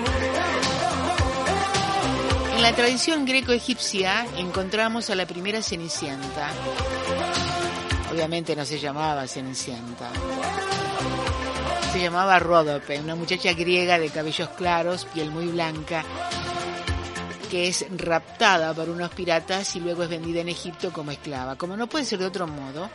En 2.58 2.64
la 2.64 2.74
tradición 2.74 3.24
greco-egipcia 3.24 4.26
encontramos 4.36 5.12
a 5.12 5.16
la 5.16 5.28
primera 5.28 5.62
Cenicienta. 5.62 6.50
Obviamente 8.12 8.56
no 8.56 8.66
se 8.66 8.80
llamaba 8.80 9.28
Cenicienta. 9.28 10.10
Se 11.94 12.02
llamaba 12.02 12.40
Ródope, 12.40 13.00
una 13.00 13.14
muchacha 13.14 13.54
griega 13.54 14.00
de 14.00 14.10
cabellos 14.10 14.50
claros, 14.50 15.06
piel 15.06 15.30
muy 15.30 15.46
blanca, 15.46 16.04
que 17.52 17.68
es 17.68 17.86
raptada 17.96 18.74
por 18.74 18.90
unos 18.90 19.12
piratas 19.12 19.76
y 19.76 19.80
luego 19.80 20.02
es 20.02 20.10
vendida 20.10 20.42
en 20.42 20.50
Egipto 20.50 20.92
como 20.92 21.12
esclava. 21.12 21.58
Como 21.58 21.78
no 21.78 21.86
puede 21.86 22.06
ser 22.06 22.18
de 22.18 22.26
otro 22.26 22.48
modo, 22.48 22.90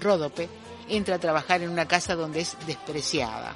Ródope 0.00 0.48
entra 0.88 1.16
a 1.16 1.20
trabajar 1.20 1.60
en 1.60 1.68
una 1.68 1.86
casa 1.86 2.14
donde 2.14 2.40
es 2.40 2.56
despreciada 2.66 3.54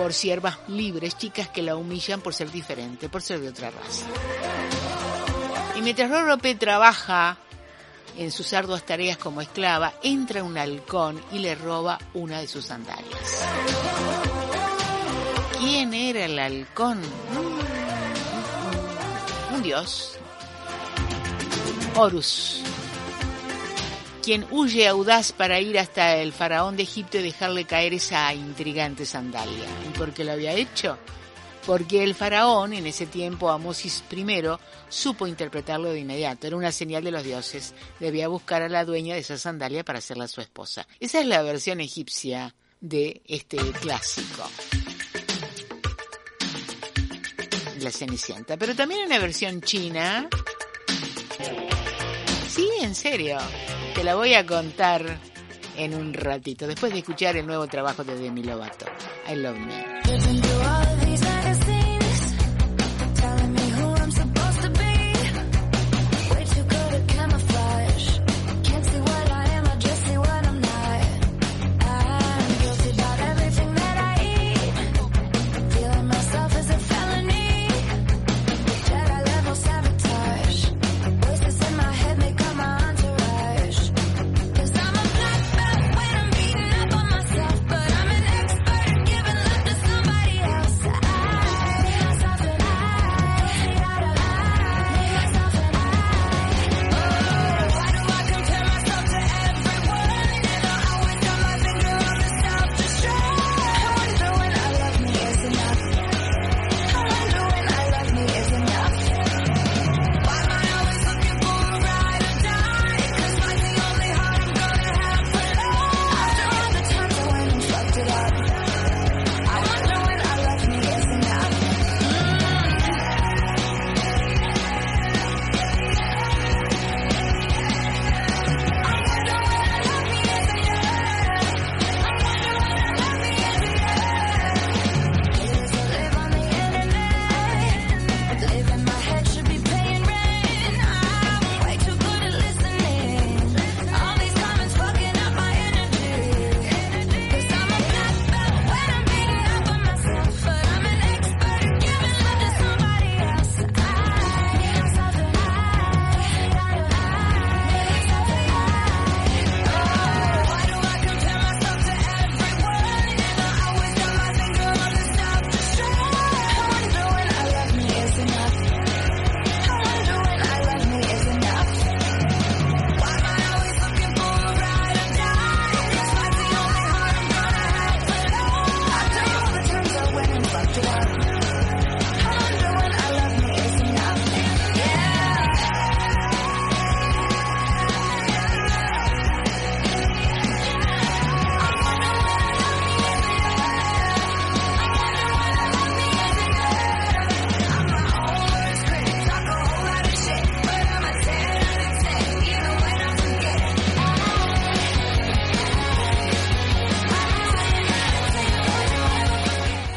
por 0.00 0.14
siervas 0.14 0.56
libres, 0.68 1.18
chicas 1.18 1.50
que 1.50 1.60
la 1.60 1.76
humillan 1.76 2.22
por 2.22 2.32
ser 2.32 2.50
diferente, 2.50 3.10
por 3.10 3.20
ser 3.20 3.38
de 3.38 3.50
otra 3.50 3.70
raza. 3.70 4.06
Y 5.76 5.82
mientras 5.82 6.10
Ródope 6.10 6.54
trabaja 6.54 7.36
en 8.16 8.30
sus 8.30 8.54
arduas 8.54 8.82
tareas 8.86 9.18
como 9.18 9.42
esclava, 9.42 9.92
entra 10.02 10.42
un 10.42 10.56
halcón 10.56 11.22
y 11.32 11.40
le 11.40 11.54
roba 11.54 11.98
una 12.14 12.40
de 12.40 12.48
sus 12.48 12.64
sandalias. 12.64 13.44
¿Quién 15.58 15.92
era 15.92 16.24
el 16.24 16.38
halcón? 16.38 17.02
Un 19.52 19.62
dios. 19.62 20.16
Horus. 21.94 22.62
Quien 24.22 24.46
huye 24.50 24.86
audaz 24.86 25.32
para 25.32 25.60
ir 25.60 25.78
hasta 25.78 26.16
el 26.16 26.32
faraón 26.32 26.76
de 26.76 26.82
Egipto 26.82 27.18
y 27.18 27.22
dejarle 27.22 27.64
caer 27.64 27.94
esa 27.94 28.32
intrigante 28.34 29.06
sandalia. 29.06 29.64
¿Y 29.88 29.96
por 29.96 30.12
qué 30.12 30.24
lo 30.24 30.32
había 30.32 30.52
hecho? 30.52 30.98
Porque 31.66 32.02
el 32.02 32.14
faraón, 32.14 32.72
en 32.72 32.86
ese 32.86 33.06
tiempo 33.06 33.50
Amosis 33.50 34.02
I, 34.10 34.42
supo 34.88 35.26
interpretarlo 35.26 35.90
de 35.90 36.00
inmediato. 36.00 36.46
Era 36.46 36.56
una 36.56 36.72
señal 36.72 37.04
de 37.04 37.12
los 37.12 37.24
dioses. 37.24 37.74
Debía 37.98 38.28
buscar 38.28 38.62
a 38.62 38.68
la 38.68 38.84
dueña 38.84 39.14
de 39.14 39.20
esa 39.20 39.38
sandalia 39.38 39.84
para 39.84 39.98
hacerla 39.98 40.28
su 40.28 40.40
esposa. 40.40 40.86
Esa 41.00 41.20
es 41.20 41.26
la 41.26 41.42
versión 41.42 41.80
egipcia 41.80 42.54
de 42.80 43.22
este 43.26 43.56
clásico. 43.80 44.50
La 47.80 47.90
Cenicienta. 47.90 48.56
Pero 48.56 48.74
también 48.74 49.06
una 49.06 49.18
versión 49.18 49.60
china. 49.62 50.28
Sí, 52.50 52.68
en 52.82 52.96
serio. 52.96 53.38
Te 53.94 54.02
la 54.02 54.16
voy 54.16 54.34
a 54.34 54.44
contar 54.44 55.04
en 55.76 55.94
un 55.94 56.12
ratito, 56.12 56.66
después 56.66 56.92
de 56.92 56.98
escuchar 56.98 57.36
el 57.36 57.46
nuevo 57.46 57.68
trabajo 57.68 58.02
de 58.02 58.16
Demi 58.16 58.42
Lovato. 58.42 58.86
I 59.30 59.36
love 59.36 59.56
me. 59.56 60.59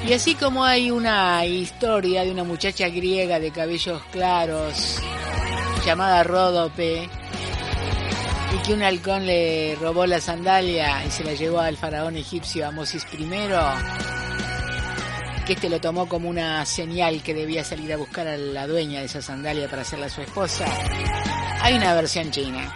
Y 0.05 0.11
así 0.11 0.35
como 0.35 0.65
hay 0.65 0.91
una 0.91 1.45
historia 1.45 2.23
de 2.23 2.31
una 2.31 2.43
muchacha 2.43 2.89
griega 2.89 3.39
de 3.39 3.51
cabellos 3.51 4.01
claros 4.11 4.99
llamada 5.85 6.23
Ródope 6.23 7.09
y 8.53 8.57
que 8.65 8.73
un 8.73 8.83
halcón 8.83 9.25
le 9.25 9.75
robó 9.79 10.05
la 10.05 10.19
sandalia 10.19 11.05
y 11.05 11.11
se 11.11 11.23
la 11.23 11.33
llevó 11.33 11.59
al 11.59 11.77
faraón 11.77 12.17
egipcio 12.17 12.67
Amosis 12.67 13.05
I, 13.13 13.27
que 15.45 15.53
este 15.53 15.69
lo 15.69 15.79
tomó 15.79 16.07
como 16.07 16.29
una 16.29 16.65
señal 16.65 17.23
que 17.23 17.33
debía 17.33 17.63
salir 17.63 17.93
a 17.93 17.97
buscar 17.97 18.27
a 18.27 18.37
la 18.37 18.67
dueña 18.67 18.99
de 18.99 19.05
esa 19.05 19.21
sandalia 19.21 19.69
para 19.69 19.83
hacerla 19.83 20.09
su 20.09 20.21
esposa. 20.21 20.65
Hay 21.61 21.75
una 21.75 21.93
versión 21.95 22.29
china. 22.29 22.73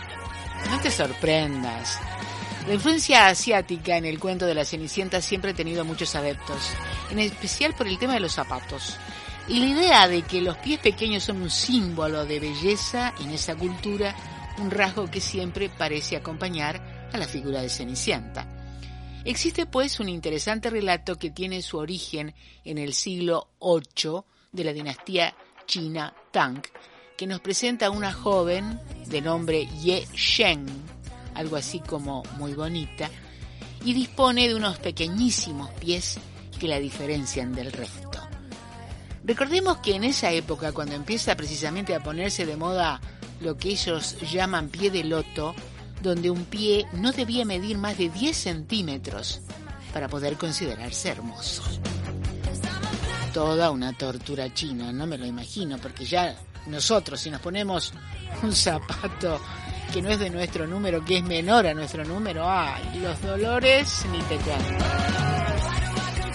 No 0.70 0.80
te 0.80 0.90
sorprendas. 0.90 2.00
La 2.68 2.74
influencia 2.74 3.28
asiática 3.28 3.96
en 3.96 4.04
el 4.04 4.20
cuento 4.20 4.46
de 4.46 4.54
la 4.54 4.66
Cenicienta 4.66 5.22
siempre 5.22 5.52
ha 5.52 5.56
tenido 5.56 5.86
muchos 5.86 6.16
adeptos, 6.16 6.74
en 7.10 7.20
especial 7.20 7.74
por 7.74 7.88
el 7.88 7.98
tema 7.98 8.16
de 8.16 8.20
los 8.20 8.34
zapatos. 8.34 8.98
Y 9.48 9.62
la 9.62 9.68
idea 9.68 10.08
de 10.10 10.24
que 10.24 10.42
los 10.42 10.58
pies 10.58 10.78
pequeños 10.80 11.24
son 11.24 11.42
un 11.42 11.50
símbolo 11.50 12.26
de 12.26 12.42
belleza 12.42 13.14
en 13.22 13.30
esa 13.30 13.56
cultura, 13.56 14.14
un 14.58 14.70
rasgo 14.70 15.10
que 15.10 15.22
siempre 15.22 15.70
parece 15.70 16.18
acompañar 16.18 17.10
a 17.14 17.18
la 17.18 17.26
figura 17.26 17.62
de 17.62 17.70
Cenicienta. 17.70 18.46
Existe 19.24 19.66
pues 19.66 20.02
un 20.02 20.10
interesante 20.10 20.70
relato 20.70 21.18
que 21.18 21.32
tiene 21.32 21.62
su 21.62 21.78
origen 21.78 22.36
en 22.66 22.78
el 22.80 22.94
siglo 22.94 23.48
VIII 23.62 24.24
de 24.52 24.64
la 24.66 24.74
dinastía 24.74 25.34
china 25.66 26.14
Tang, 26.32 26.62
que 27.18 27.28
nos 27.28 27.40
presenta 27.40 27.86
a 27.86 27.92
una 27.92 28.12
joven 28.12 28.82
de 29.06 29.22
nombre 29.22 29.68
Ye 29.82 30.06
Shen, 30.14 30.97
algo 31.38 31.56
así 31.56 31.80
como 31.80 32.24
muy 32.38 32.54
bonita, 32.54 33.10
y 33.86 33.94
dispone 33.94 34.48
de 34.48 34.56
unos 34.56 34.80
pequeñísimos 34.80 35.70
pies 35.72 36.18
que 36.60 36.68
la 36.68 36.80
diferencian 36.80 37.54
del 37.54 37.72
resto. 37.72 38.20
Recordemos 39.24 39.78
que 39.78 39.96
en 39.96 40.04
esa 40.04 40.32
época, 40.32 40.72
cuando 40.72 40.96
empieza 40.96 41.36
precisamente 41.36 41.94
a 41.94 42.02
ponerse 42.02 42.46
de 42.46 42.58
moda 42.58 43.00
lo 43.42 43.58
que 43.58 43.70
ellos 43.70 44.18
llaman 44.32 44.70
pie 44.70 44.90
de 44.90 45.04
loto, 45.04 45.54
donde 46.02 46.30
un 46.30 46.46
pie 46.46 46.86
no 46.94 47.12
debía 47.12 47.46
medir 47.46 47.78
más 47.78 47.98
de 47.98 48.10
10 48.10 48.36
centímetros 48.36 49.42
para 49.94 50.08
poder 50.08 50.38
considerarse 50.38 51.10
hermoso. 51.10 51.64
Toda 53.34 53.70
una 53.70 53.94
tortura 53.94 54.54
china, 54.54 54.92
no 54.92 55.06
me 55.06 55.18
lo 55.18 55.26
imagino, 55.26 55.78
porque 55.78 56.06
ya 56.06 56.36
nosotros 56.68 57.20
si 57.20 57.30
nos 57.30 57.42
ponemos 57.42 57.94
un 58.44 58.54
zapato 58.54 59.40
que 59.92 60.02
no 60.02 60.10
es 60.10 60.20
de 60.20 60.30
nuestro 60.30 60.68
número, 60.68 61.04
que 61.04 61.18
es 61.18 61.24
menor 61.24 61.68
a 61.68 61.74
nuestro 61.74 62.04
número, 62.04 62.48
ay, 62.48 63.00
los 63.02 63.22
dolores 63.22 64.06
ni 64.12 64.20
te 64.20 64.38
cuento. 64.38 64.86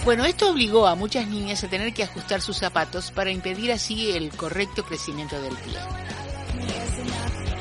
Bueno, 0.05 0.25
esto 0.25 0.51
obligó 0.51 0.85
a 0.85 0.95
muchas 0.95 1.27
niñas 1.27 1.63
a 1.63 1.69
tener 1.69 1.93
que 1.93 2.03
ajustar 2.03 2.41
sus 2.41 2.57
zapatos 2.57 3.11
para 3.11 3.31
impedir 3.31 3.71
así 3.71 4.11
el 4.11 4.35
correcto 4.35 4.83
crecimiento 4.83 5.41
del 5.41 5.55
pie. 5.55 5.77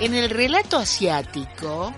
En 0.00 0.14
el 0.14 0.28
relato 0.28 0.78
asiático, 0.78 1.94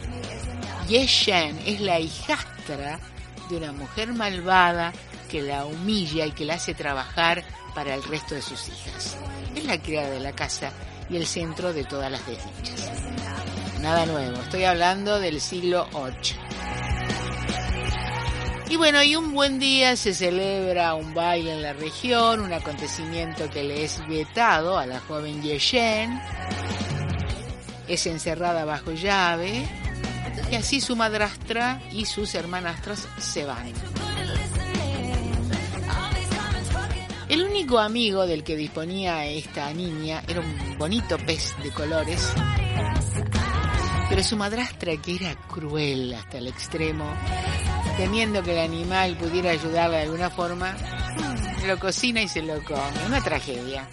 Ye 0.87 1.07
Shen 1.07 1.59
es 1.64 1.80
la 1.80 1.98
hijastra 1.98 3.00
de 3.48 3.57
una 3.57 3.72
mujer 3.72 4.12
malvada 4.12 4.92
que 5.30 5.40
la 5.40 5.64
humilla 5.64 6.26
y 6.26 6.33
que 6.33 6.44
la 6.44 6.54
hace 6.54 6.74
trabajar 6.74 7.42
para 7.74 7.94
el 7.94 8.02
resto 8.02 8.35
de 8.35 8.42
sus 8.42 8.68
hijas. 8.68 9.16
Es 9.57 9.64
la 9.64 9.80
criada 9.80 10.11
de 10.11 10.20
la 10.20 10.33
casa 10.33 10.72
y 11.09 11.17
el 11.17 11.27
centro 11.27 11.73
de 11.73 11.85
todas 11.85 12.11
las 12.11 12.27
desdichas. 12.27 12.90
Nada 13.81 14.07
nuevo, 14.07 14.40
estoy 14.40 14.64
hablando 14.64 15.21
del 15.21 15.40
siglo 15.40 15.87
VIII. 15.93 16.45
Y 18.71 18.77
bueno, 18.77 19.03
y 19.03 19.14
un 19.14 19.33
buen 19.35 19.59
día 19.59 19.95
se 19.95 20.14
celebra 20.14 20.95
un 20.95 21.14
baile 21.14 21.53
en 21.53 21.62
la 21.62 21.75
región, 21.75 22.40
un 22.40 22.53
acontecimiento 22.53 23.49
que 23.51 23.62
le 23.62 23.85
es 23.85 24.05
vetado 24.09 24.79
a 24.79 24.87
la 24.87 25.01
joven 25.01 25.43
Yeshen. 25.43 26.21
Es 27.87 28.07
encerrada 28.07 28.64
bajo 28.64 28.93
llave 28.93 29.69
y 30.51 30.57
así 30.57 30.81
su 30.81 30.97
madrastra 30.97 31.81
y 31.93 32.07
sus 32.07 32.35
hermanastras 32.35 33.07
se 33.19 33.45
van. 33.45 33.73
El 37.35 37.42
único 37.42 37.81
amigo 37.81 38.29
del 38.29 38.44
que 38.44 38.55
disponía 38.55 39.27
esta 39.27 39.73
niña 39.75 40.23
era 40.29 40.38
un 40.38 40.79
bonito 40.79 41.18
pez 41.18 41.53
de 41.64 41.73
colores, 41.73 42.33
pero 44.09 44.22
su 44.22 44.37
madrastra, 44.37 44.97
que 44.99 45.16
era 45.16 45.35
cruel 45.49 46.14
hasta 46.14 46.39
el 46.39 46.47
extremo, 46.47 47.12
temiendo 47.97 48.41
que 48.41 48.53
el 48.53 48.61
animal 48.61 49.16
pudiera 49.16 49.51
ayudarle 49.51 49.97
de 49.97 50.03
alguna 50.05 50.30
forma, 50.30 50.76
lo 51.66 51.76
cocina 51.80 52.22
y 52.22 52.28
se 52.28 52.41
lo 52.41 52.62
come. 52.62 53.05
Una 53.05 53.20
tragedia. 53.20 53.89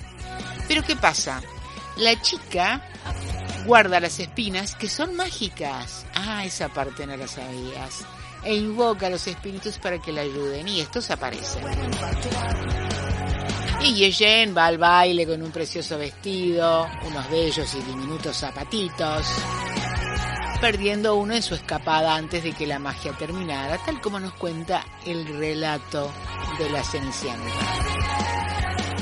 Pero 0.68 0.84
¿qué 0.84 0.96
pasa? 0.96 1.42
La 1.98 2.22
chica 2.22 2.88
guarda 3.66 4.00
las 4.00 4.20
espinas 4.20 4.76
que 4.76 4.88
son 4.88 5.16
mágicas. 5.16 6.06
Ah, 6.14 6.46
esa 6.46 6.70
parte 6.70 7.08
no 7.08 7.18
la 7.18 7.28
sabías. 7.28 8.06
E 8.44 8.54
invoca 8.54 9.08
a 9.08 9.10
los 9.10 9.26
espíritus 9.26 9.80
para 9.80 10.00
que 10.00 10.12
la 10.12 10.22
ayuden 10.22 10.68
y 10.68 10.80
estos 10.80 11.10
aparecen. 11.10 11.64
Y 13.84 13.96
Yeyen 13.96 14.56
va 14.56 14.68
al 14.68 14.78
baile 14.78 15.26
con 15.26 15.42
un 15.42 15.52
precioso 15.52 15.98
vestido, 15.98 16.88
unos 17.08 17.30
bellos 17.32 17.74
y 17.74 17.82
diminutos 17.82 18.38
zapatitos, 18.38 19.26
perdiendo 20.62 21.16
uno 21.16 21.34
en 21.34 21.42
su 21.42 21.56
escapada 21.56 22.16
antes 22.16 22.44
de 22.44 22.54
que 22.54 22.68
la 22.68 22.78
magia 22.78 23.12
terminara, 23.14 23.80
tal 23.84 24.00
como 24.00 24.20
nos 24.20 24.34
cuenta 24.34 24.86
el 25.06 25.26
relato 25.26 26.12
de 26.60 26.70
la 26.70 26.84
Cenicienta. 26.84 27.50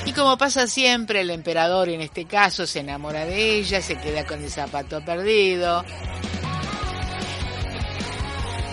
Y 0.06 0.14
como 0.14 0.38
pasa 0.38 0.66
siempre, 0.66 1.22
el 1.22 1.30
emperador 1.30 1.90
en 1.90 2.02
este 2.02 2.26
caso 2.26 2.66
se 2.66 2.80
enamora 2.80 3.26
de 3.26 3.58
ella, 3.58 3.82
se 3.82 3.98
queda 3.98 4.26
con 4.26 4.42
el 4.42 4.50
zapato 4.50 5.04
perdido, 5.04 5.84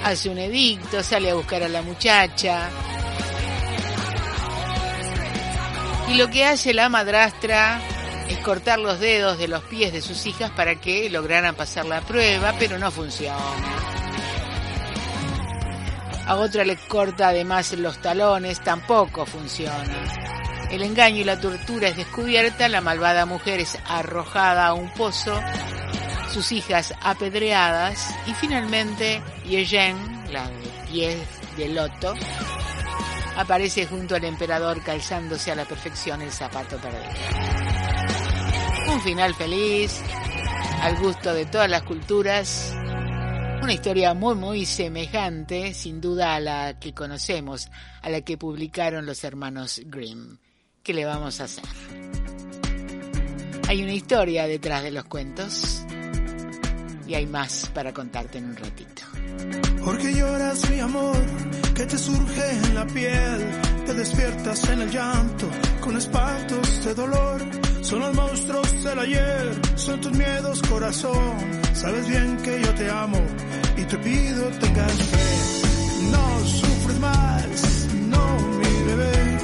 hace 0.05 0.31
un 0.31 0.39
edicto, 0.39 1.03
sale 1.03 1.31
a 1.31 1.35
buscar 1.35 1.65
a 1.65 1.69
la 1.69 1.83
muchacha. 1.83 2.71
Y 6.09 6.15
lo 6.15 6.29
que 6.31 6.45
hace 6.45 6.73
la 6.73 6.89
madrastra 6.89 7.81
es 8.29 8.39
cortar 8.39 8.79
los 8.79 9.01
dedos 9.01 9.39
de 9.39 9.49
los 9.49 9.63
pies 9.65 9.93
de 9.93 10.03
sus 10.03 10.27
hijas 10.27 10.51
para 10.51 10.77
que 10.77 11.11
lograran 11.11 11.55
pasar 11.55 11.87
la 11.87 12.01
prueba, 12.01 12.55
pero 12.59 12.79
no 12.79 12.91
funciona. 12.91 13.37
A 16.27 16.35
otra 16.37 16.65
le 16.65 16.77
corta 16.77 17.29
además 17.29 17.73
los 17.75 18.01
talones, 18.03 18.61
tampoco 18.61 19.27
funciona. 19.27 20.27
El 20.71 20.83
engaño 20.83 21.19
y 21.19 21.25
la 21.25 21.41
tortura 21.41 21.89
es 21.89 21.97
descubierta, 21.97 22.69
la 22.69 22.81
malvada 22.81 23.27
mujer 23.27 23.61
es 23.61 23.79
arrojada 23.87 24.67
a 24.67 24.75
un 24.75 24.93
pozo, 24.95 25.41
sus 26.33 26.51
hijas 26.51 26.93
apedreadas 27.01 28.13
y 28.27 28.35
finalmente 28.35 29.23
Yeyen, 29.45 29.97
la 30.33 30.51
pies 30.91 31.17
de 31.57 31.69
loto, 31.69 32.15
aparece 33.37 33.87
junto 33.87 34.15
al 34.15 34.25
emperador 34.25 34.83
calzándose 34.83 35.53
a 35.53 35.55
la 35.55 35.65
perfección 35.65 36.23
el 36.23 36.31
zapato 36.31 36.79
perdido. 36.79 37.05
Un 38.93 39.01
final 39.03 39.35
feliz, 39.35 40.01
al 40.81 40.97
gusto 40.97 41.35
de 41.35 41.47
todas 41.47 41.69
las 41.69 41.83
culturas, 41.83 42.75
una 43.63 43.73
historia 43.73 44.15
muy 44.15 44.35
muy 44.35 44.65
semejante, 44.65 45.75
sin 45.75 46.01
duda 46.01 46.35
a 46.35 46.41
la 46.41 46.79
que 46.79 46.95
conocemos, 46.95 47.69
a 48.03 48.11
la 48.11 48.21
que 48.21 48.39
publicaron 48.39 49.05
los 49.07 49.25
hermanos 49.25 49.81
Grimm. 49.85 50.39
¿Qué 50.83 50.95
le 50.95 51.05
vamos 51.05 51.41
a 51.41 51.45
hacer? 51.45 51.65
Hay 53.69 53.83
una 53.83 53.93
historia 53.93 54.47
detrás 54.47 54.85
de 54.85 54.93
los 54.93 55.05
cuentos 55.07 55.85
y 57.09 57.15
hay 57.15 57.27
más 57.27 57.69
para 57.75 57.93
contarte 57.93 58.39
en 58.39 58.51
un 58.51 58.57
ratito. 58.57 59.16
Porque 59.85 60.13
lloras 60.15 60.69
mi 60.71 60.81
amor, 60.81 61.17
que 61.75 61.87
te 61.87 61.99
surge 61.99 62.51
en 62.51 62.75
la 62.75 62.87
piel, 62.87 63.47
te 63.87 63.95
despiertas 63.95 64.69
en 64.69 64.81
el 64.83 64.91
llanto, 64.91 65.47
con 65.81 65.97
espantos 65.97 66.85
de 66.85 66.95
dolor. 66.95 67.41
Son 67.83 68.01
los 68.01 68.15
monstruos 68.15 68.83
del 68.83 68.99
ayer, 68.99 69.61
son 69.77 70.01
tus 70.01 70.13
miedos 70.13 70.61
corazón. 70.63 71.37
Sabes 71.73 72.09
bien 72.09 72.37
que 72.39 72.61
yo 72.63 72.75
te 72.75 72.91
amo 72.91 73.21
y 73.77 73.85
te 73.85 73.97
pido 73.99 74.49
tengas 74.59 74.93
fe. 74.93 76.11
No 76.11 76.45
sufres 76.47 76.99
más, 76.99 77.89
no 78.09 78.39
mi 78.59 78.83
bebé. 78.89 79.39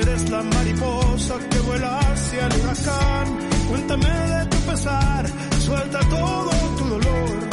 Eres 0.00 0.30
la 0.30 0.42
mariposa 0.42 1.34
que 1.50 1.58
vuela 1.60 1.98
hacia 1.98 2.46
el 2.46 2.60
huracán. 2.60 3.38
Cuéntame 3.68 4.08
de 4.08 4.46
tu 4.46 4.56
pesar, 4.58 5.26
suelta 5.58 5.98
todo 5.98 6.50
tu 6.78 6.84
dolor, 6.84 7.48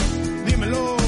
dímelo. 0.46 1.01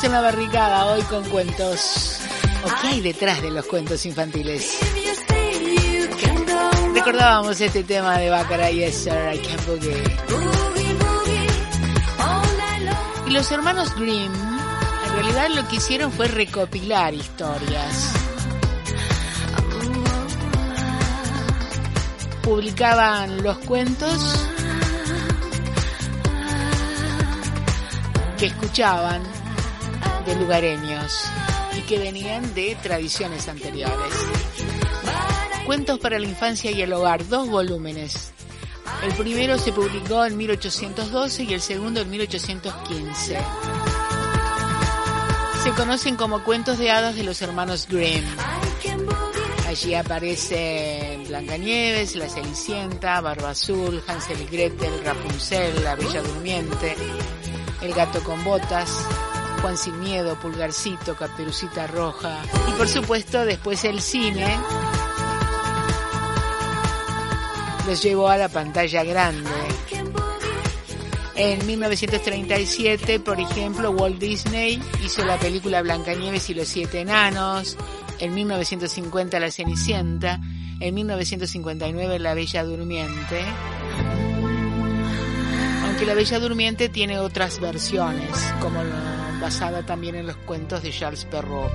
En 0.00 0.12
la 0.12 0.20
barricada 0.20 0.86
hoy 0.86 1.02
con 1.02 1.24
cuentos. 1.24 2.20
¿O 2.64 2.68
qué 2.80 2.88
hay 2.88 3.00
detrás 3.00 3.42
de 3.42 3.50
los 3.50 3.66
cuentos 3.66 4.06
infantiles? 4.06 4.78
Recordábamos 6.94 7.60
este 7.60 7.82
tema 7.82 8.16
de 8.18 8.30
Baccarat, 8.30 8.72
Yes 8.72 8.94
Sir, 8.94 9.34
I 9.34 9.38
Can 9.38 9.58
Boogie. 9.66 10.02
Y 13.26 13.30
los 13.30 13.50
hermanos 13.50 13.92
Grimm, 13.96 14.32
en 14.32 15.12
realidad 15.14 15.48
lo 15.50 15.66
que 15.66 15.76
hicieron 15.76 16.12
fue 16.12 16.28
recopilar 16.28 17.12
historias. 17.12 18.12
Publicaban 22.42 23.42
los 23.42 23.58
cuentos 23.58 24.46
que 28.38 28.46
escuchaban 28.46 29.37
de 30.28 30.36
lugareños 30.36 31.24
y 31.76 31.80
que 31.82 31.98
venían 31.98 32.54
de 32.54 32.76
tradiciones 32.82 33.48
anteriores. 33.48 34.12
Cuentos 35.64 35.98
para 35.98 36.18
la 36.18 36.26
infancia 36.26 36.70
y 36.70 36.82
el 36.82 36.92
hogar, 36.92 37.26
dos 37.28 37.48
volúmenes. 37.48 38.32
El 39.02 39.14
primero 39.14 39.58
se 39.58 39.72
publicó 39.72 40.26
en 40.26 40.36
1812 40.36 41.44
y 41.44 41.54
el 41.54 41.62
segundo 41.62 42.00
en 42.00 42.10
1815. 42.10 43.38
Se 45.62 45.70
conocen 45.70 46.16
como 46.16 46.44
cuentos 46.44 46.78
de 46.78 46.90
hadas 46.90 47.16
de 47.16 47.22
los 47.22 47.40
hermanos 47.40 47.86
Grimm. 47.88 48.24
Allí 49.66 49.94
aparecen 49.94 51.24
Blancanieves, 51.24 52.16
la 52.16 52.28
Cenicienta, 52.28 53.20
Barba 53.22 53.50
Azul, 53.50 54.02
Hansel 54.06 54.42
y 54.42 54.46
Gretel, 54.46 54.92
Rapunzel, 55.04 55.84
la 55.84 55.94
Bella 55.94 56.22
Durmiente, 56.22 56.96
el 57.82 57.94
gato 57.94 58.22
con 58.24 58.42
botas, 58.44 59.06
Juan 59.60 59.76
sin 59.76 59.98
miedo, 60.00 60.36
Pulgarcito, 60.36 61.16
Caperucita 61.16 61.86
Roja. 61.86 62.38
Y 62.68 62.72
por 62.72 62.88
supuesto 62.88 63.44
después 63.44 63.84
el 63.84 64.00
cine. 64.00 64.56
Los 67.86 68.02
llevó 68.02 68.28
a 68.28 68.36
la 68.36 68.48
pantalla 68.48 69.02
grande. 69.02 69.50
En 71.34 71.64
1937, 71.66 73.20
por 73.20 73.38
ejemplo, 73.40 73.90
Walt 73.92 74.18
Disney 74.18 74.82
hizo 75.04 75.24
la 75.24 75.38
película 75.38 75.80
Blancanieves 75.82 76.50
y 76.50 76.54
los 76.54 76.66
siete 76.68 77.00
enanos, 77.00 77.76
en 78.18 78.34
1950 78.34 79.38
La 79.38 79.50
Cenicienta, 79.50 80.40
en 80.80 80.94
1959 80.94 82.18
La 82.18 82.34
Bella 82.34 82.64
Durmiente. 82.64 83.40
Aunque 85.84 86.04
La 86.06 86.14
Bella 86.14 86.40
Durmiente 86.40 86.88
tiene 86.88 87.20
otras 87.20 87.60
versiones, 87.60 88.30
como 88.60 88.82
la- 88.82 89.17
basada 89.40 89.84
también 89.84 90.14
en 90.14 90.26
los 90.26 90.36
cuentos 90.36 90.82
de 90.82 90.90
Charles 90.90 91.24
Perrault. 91.24 91.72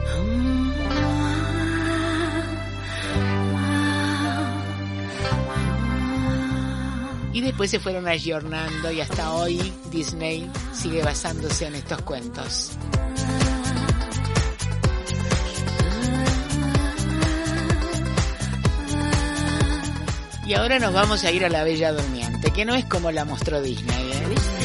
Y 7.33 7.41
después 7.41 7.71
se 7.71 7.79
fueron 7.79 8.07
ayornando 8.07 8.91
y 8.91 9.01
hasta 9.01 9.33
hoy 9.33 9.73
Disney 9.89 10.49
sigue 10.71 11.01
basándose 11.03 11.65
en 11.65 11.75
estos 11.75 12.01
cuentos. 12.03 12.77
Y 20.45 20.53
ahora 20.55 20.77
nos 20.77 20.93
vamos 20.93 21.23
a 21.23 21.31
ir 21.31 21.45
a 21.45 21.49
la 21.49 21.63
Bella 21.63 21.93
Durmiente, 21.93 22.51
que 22.51 22.65
no 22.65 22.75
es 22.75 22.85
como 22.85 23.11
la 23.11 23.23
mostró 23.23 23.61
Disney. 23.61 24.11
¿eh? 24.11 24.62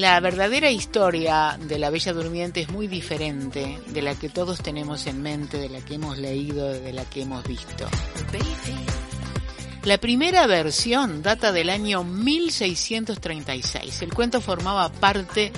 La 0.00 0.18
verdadera 0.18 0.70
historia 0.70 1.58
de 1.60 1.78
la 1.78 1.90
Bella 1.90 2.14
Durmiente 2.14 2.62
es 2.62 2.70
muy 2.70 2.86
diferente 2.86 3.78
de 3.88 4.00
la 4.00 4.14
que 4.14 4.30
todos 4.30 4.62
tenemos 4.62 5.06
en 5.06 5.20
mente, 5.20 5.58
de 5.58 5.68
la 5.68 5.82
que 5.82 5.96
hemos 5.96 6.16
leído, 6.16 6.72
de 6.72 6.94
la 6.94 7.04
que 7.04 7.20
hemos 7.20 7.44
visto. 7.46 7.86
La 9.84 9.98
primera 9.98 10.46
versión 10.46 11.22
data 11.22 11.52
del 11.52 11.68
año 11.68 12.02
1636. 12.02 14.00
El 14.00 14.14
cuento 14.14 14.40
formaba 14.40 14.90
parte 14.90 15.52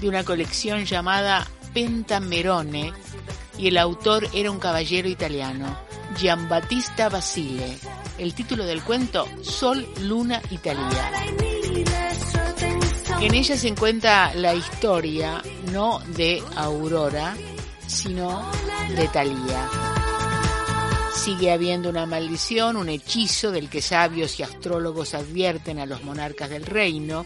de 0.00 0.08
una 0.08 0.24
colección 0.24 0.86
llamada 0.86 1.46
Pentamerone 1.72 2.92
y 3.58 3.68
el 3.68 3.78
autor 3.78 4.26
era 4.34 4.50
un 4.50 4.58
caballero 4.58 5.08
italiano, 5.08 5.78
Giambattista 6.16 7.08
Basile. 7.10 7.78
El 8.18 8.34
título 8.34 8.66
del 8.66 8.82
cuento, 8.82 9.28
Sol, 9.44 9.86
Luna, 10.00 10.42
Italia. 10.50 11.12
En 13.24 13.32
ella 13.32 13.56
se 13.56 13.68
encuentra 13.68 14.34
la 14.34 14.54
historia 14.54 15.42
no 15.72 16.00
de 16.08 16.42
Aurora, 16.56 17.34
sino 17.86 18.46
de 18.94 19.08
Talía. 19.08 19.66
Sigue 21.14 21.50
habiendo 21.50 21.88
una 21.88 22.04
maldición, 22.04 22.76
un 22.76 22.90
hechizo 22.90 23.50
del 23.50 23.70
que 23.70 23.80
sabios 23.80 24.38
y 24.38 24.42
astrólogos 24.42 25.14
advierten 25.14 25.78
a 25.78 25.86
los 25.86 26.04
monarcas 26.04 26.50
del 26.50 26.66
reino. 26.66 27.24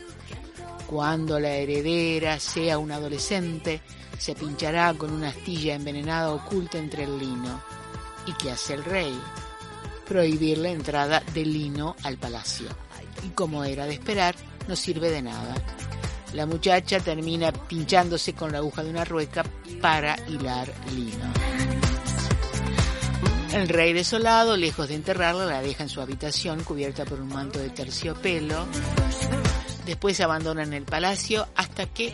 Cuando 0.86 1.40
la 1.40 1.50
heredera 1.56 2.38
sea 2.38 2.78
una 2.78 2.94
adolescente, 2.94 3.82
se 4.16 4.36
pinchará 4.36 4.94
con 4.94 5.12
una 5.12 5.30
astilla 5.30 5.74
envenenada 5.74 6.30
oculta 6.30 6.78
entre 6.78 7.02
el 7.02 7.18
lino. 7.18 7.60
¿Y 8.24 8.34
qué 8.34 8.52
hace 8.52 8.74
el 8.74 8.84
rey? 8.84 9.20
Prohibir 10.06 10.58
la 10.58 10.70
entrada 10.70 11.24
de 11.34 11.44
lino 11.44 11.96
al 12.04 12.18
palacio. 12.18 12.68
Y 13.26 13.30
como 13.30 13.64
era 13.64 13.84
de 13.84 13.94
esperar, 13.94 14.36
no 14.68 14.76
sirve 14.76 15.10
de 15.10 15.22
nada. 15.22 15.54
La 16.34 16.46
muchacha 16.46 17.00
termina 17.00 17.50
pinchándose 17.50 18.34
con 18.34 18.52
la 18.52 18.58
aguja 18.58 18.84
de 18.84 18.90
una 18.90 19.04
rueca 19.04 19.42
para 19.80 20.16
hilar 20.28 20.72
lino. 20.94 21.32
El 23.52 23.68
rey 23.68 23.94
desolado, 23.94 24.56
lejos 24.56 24.88
de 24.88 24.94
enterrarla, 24.94 25.46
la 25.46 25.62
deja 25.62 25.82
en 25.82 25.88
su 25.88 26.02
habitación 26.02 26.62
cubierta 26.62 27.06
por 27.06 27.20
un 27.20 27.28
manto 27.28 27.58
de 27.58 27.70
terciopelo. 27.70 28.66
Después 29.86 30.20
abandonan 30.20 30.74
el 30.74 30.84
palacio 30.84 31.48
hasta 31.56 31.86
que 31.86 32.12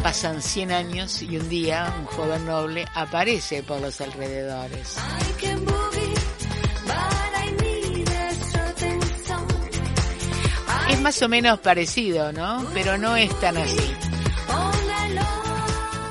pasan 0.00 0.40
100 0.40 0.70
años 0.70 1.22
y 1.22 1.36
un 1.36 1.48
día 1.48 1.92
un 1.98 2.06
joven 2.06 2.46
noble 2.46 2.86
aparece 2.94 3.64
por 3.64 3.80
los 3.80 4.00
alrededores. 4.00 4.96
Más 11.06 11.22
o 11.22 11.28
menos 11.28 11.60
parecido, 11.60 12.32
¿no? 12.32 12.66
Pero 12.74 12.98
no 12.98 13.14
es 13.14 13.32
tan 13.38 13.56
así. 13.56 13.94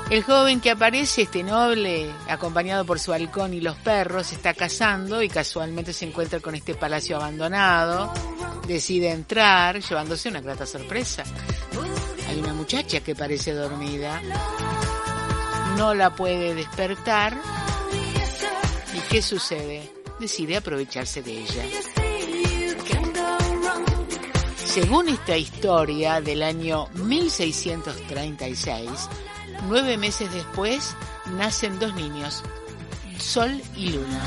El 0.08 0.22
joven 0.22 0.58
que 0.58 0.70
aparece, 0.70 1.20
este 1.20 1.42
noble, 1.42 2.10
acompañado 2.30 2.86
por 2.86 2.98
su 2.98 3.12
halcón 3.12 3.52
y 3.52 3.60
los 3.60 3.76
perros, 3.76 4.32
está 4.32 4.54
cazando 4.54 5.20
y 5.20 5.28
casualmente 5.28 5.92
se 5.92 6.06
encuentra 6.06 6.40
con 6.40 6.54
este 6.54 6.74
palacio 6.74 7.16
abandonado. 7.16 8.10
Decide 8.66 9.10
entrar, 9.10 9.82
llevándose 9.82 10.30
una 10.30 10.40
grata 10.40 10.64
sorpresa. 10.64 11.24
Hay 12.30 12.38
una 12.38 12.54
muchacha 12.54 13.00
que 13.00 13.14
parece 13.14 13.52
dormida. 13.52 14.22
No 15.76 15.92
la 15.92 16.16
puede 16.16 16.54
despertar. 16.54 17.36
¿Y 18.94 19.00
qué 19.10 19.20
sucede? 19.20 19.92
Decide 20.18 20.56
aprovecharse 20.56 21.20
de 21.20 21.32
ella. 21.32 21.64
Según 24.76 25.08
esta 25.08 25.38
historia 25.38 26.20
del 26.20 26.42
año 26.42 26.88
1636, 26.92 28.90
nueve 29.68 29.96
meses 29.96 30.30
después 30.34 30.94
nacen 31.38 31.78
dos 31.78 31.94
niños, 31.94 32.42
Sol 33.18 33.58
y 33.74 33.92
Luna. 33.92 34.20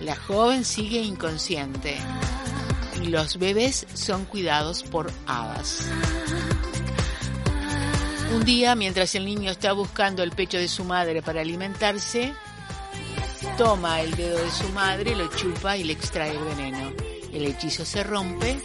La 0.00 0.16
joven 0.16 0.64
sigue 0.64 1.00
inconsciente 1.02 1.96
y 3.00 3.06
los 3.06 3.38
bebés 3.38 3.86
son 3.94 4.24
cuidados 4.24 4.82
por 4.82 5.12
hadas. 5.28 5.88
Un 8.34 8.44
día, 8.44 8.74
mientras 8.74 9.14
el 9.14 9.26
niño 9.26 9.52
está 9.52 9.72
buscando 9.74 10.24
el 10.24 10.32
pecho 10.32 10.58
de 10.58 10.66
su 10.66 10.82
madre 10.82 11.22
para 11.22 11.42
alimentarse, 11.42 12.34
toma 13.56 14.00
el 14.00 14.10
dedo 14.16 14.40
de 14.40 14.50
su 14.50 14.68
madre, 14.70 15.14
lo 15.14 15.28
chupa 15.28 15.76
y 15.76 15.84
le 15.84 15.92
extrae 15.92 16.32
el 16.32 16.42
veneno. 16.42 16.99
El 17.32 17.46
hechizo 17.46 17.84
se 17.84 18.02
rompe 18.02 18.60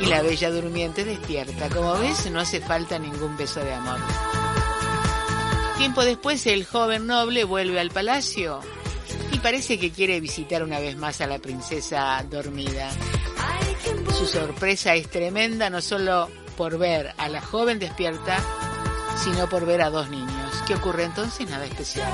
y 0.00 0.06
la 0.06 0.22
bella 0.22 0.50
durmiente 0.50 1.04
despierta. 1.04 1.68
Como 1.68 1.98
ves, 1.98 2.30
no 2.30 2.40
hace 2.40 2.60
falta 2.60 2.98
ningún 2.98 3.36
beso 3.36 3.60
de 3.60 3.72
amor. 3.74 3.98
Tiempo 5.78 6.04
después, 6.04 6.46
el 6.46 6.64
joven 6.64 7.06
noble 7.06 7.44
vuelve 7.44 7.80
al 7.80 7.90
palacio 7.90 8.60
y 9.32 9.38
parece 9.38 9.78
que 9.78 9.90
quiere 9.90 10.20
visitar 10.20 10.62
una 10.62 10.80
vez 10.80 10.96
más 10.96 11.20
a 11.20 11.26
la 11.26 11.38
princesa 11.38 12.24
dormida. 12.30 12.90
Su 14.16 14.26
sorpresa 14.26 14.94
es 14.94 15.08
tremenda 15.10 15.68
no 15.68 15.80
solo 15.80 16.30
por 16.56 16.78
ver 16.78 17.14
a 17.18 17.28
la 17.28 17.42
joven 17.42 17.78
despierta, 17.78 18.38
sino 19.22 19.48
por 19.48 19.66
ver 19.66 19.82
a 19.82 19.90
dos 19.90 20.08
niños. 20.08 20.62
¿Qué 20.66 20.74
ocurre 20.74 21.04
entonces? 21.04 21.48
Nada 21.48 21.66
especial. 21.66 22.10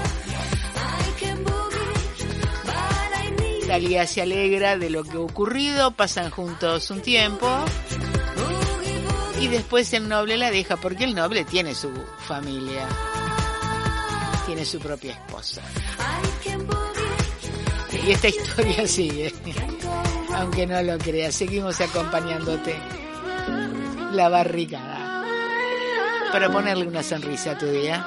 Talía 3.73 4.07
se 4.07 4.21
alegra 4.21 4.77
de 4.77 4.91
lo 4.91 5.03
que 5.03 5.17
ha 5.17 5.21
ocurrido, 5.21 5.93
pasan 5.93 6.29
juntos 6.29 6.91
un 6.91 7.01
tiempo 7.01 7.49
y 9.41 9.49
después 9.49 9.91
el 9.95 10.11
noble 10.11 10.37
la 10.37 10.51
deja 10.51 10.77
porque 10.77 11.05
el 11.05 11.15
noble 11.15 11.47
tiene 11.47 11.75
su 11.75 11.91
familia, 12.19 12.87
tiene 14.45 14.67
su 14.67 14.79
propia 14.79 15.13
esposa. 15.13 15.63
Y 18.07 18.11
esta 18.11 18.29
historia 18.29 18.87
sigue, 18.87 19.33
aunque 20.35 20.67
no 20.67 20.83
lo 20.83 20.99
creas, 20.99 21.35
seguimos 21.35 21.81
acompañándote. 21.81 22.77
La 24.13 24.29
barricada, 24.29 25.25
para 26.31 26.53
ponerle 26.53 26.87
una 26.87 27.03
sonrisa 27.03 27.53
a 27.53 27.59
tu 27.59 27.65
día. 27.65 28.07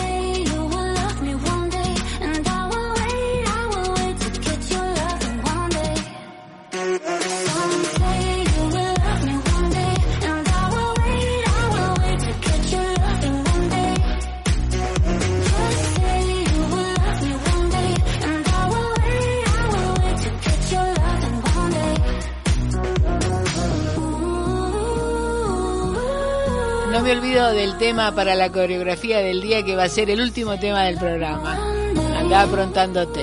olvido 27.11 27.51
del 27.51 27.77
tema 27.77 28.13
para 28.15 28.35
la 28.35 28.51
coreografía 28.51 29.19
del 29.19 29.41
día 29.41 29.63
que 29.65 29.75
va 29.75 29.83
a 29.83 29.89
ser 29.89 30.09
el 30.09 30.21
último 30.21 30.57
tema 30.57 30.83
del 30.83 30.97
programa. 30.97 31.57
Andá 32.17 32.43
aprontándote. 32.43 33.21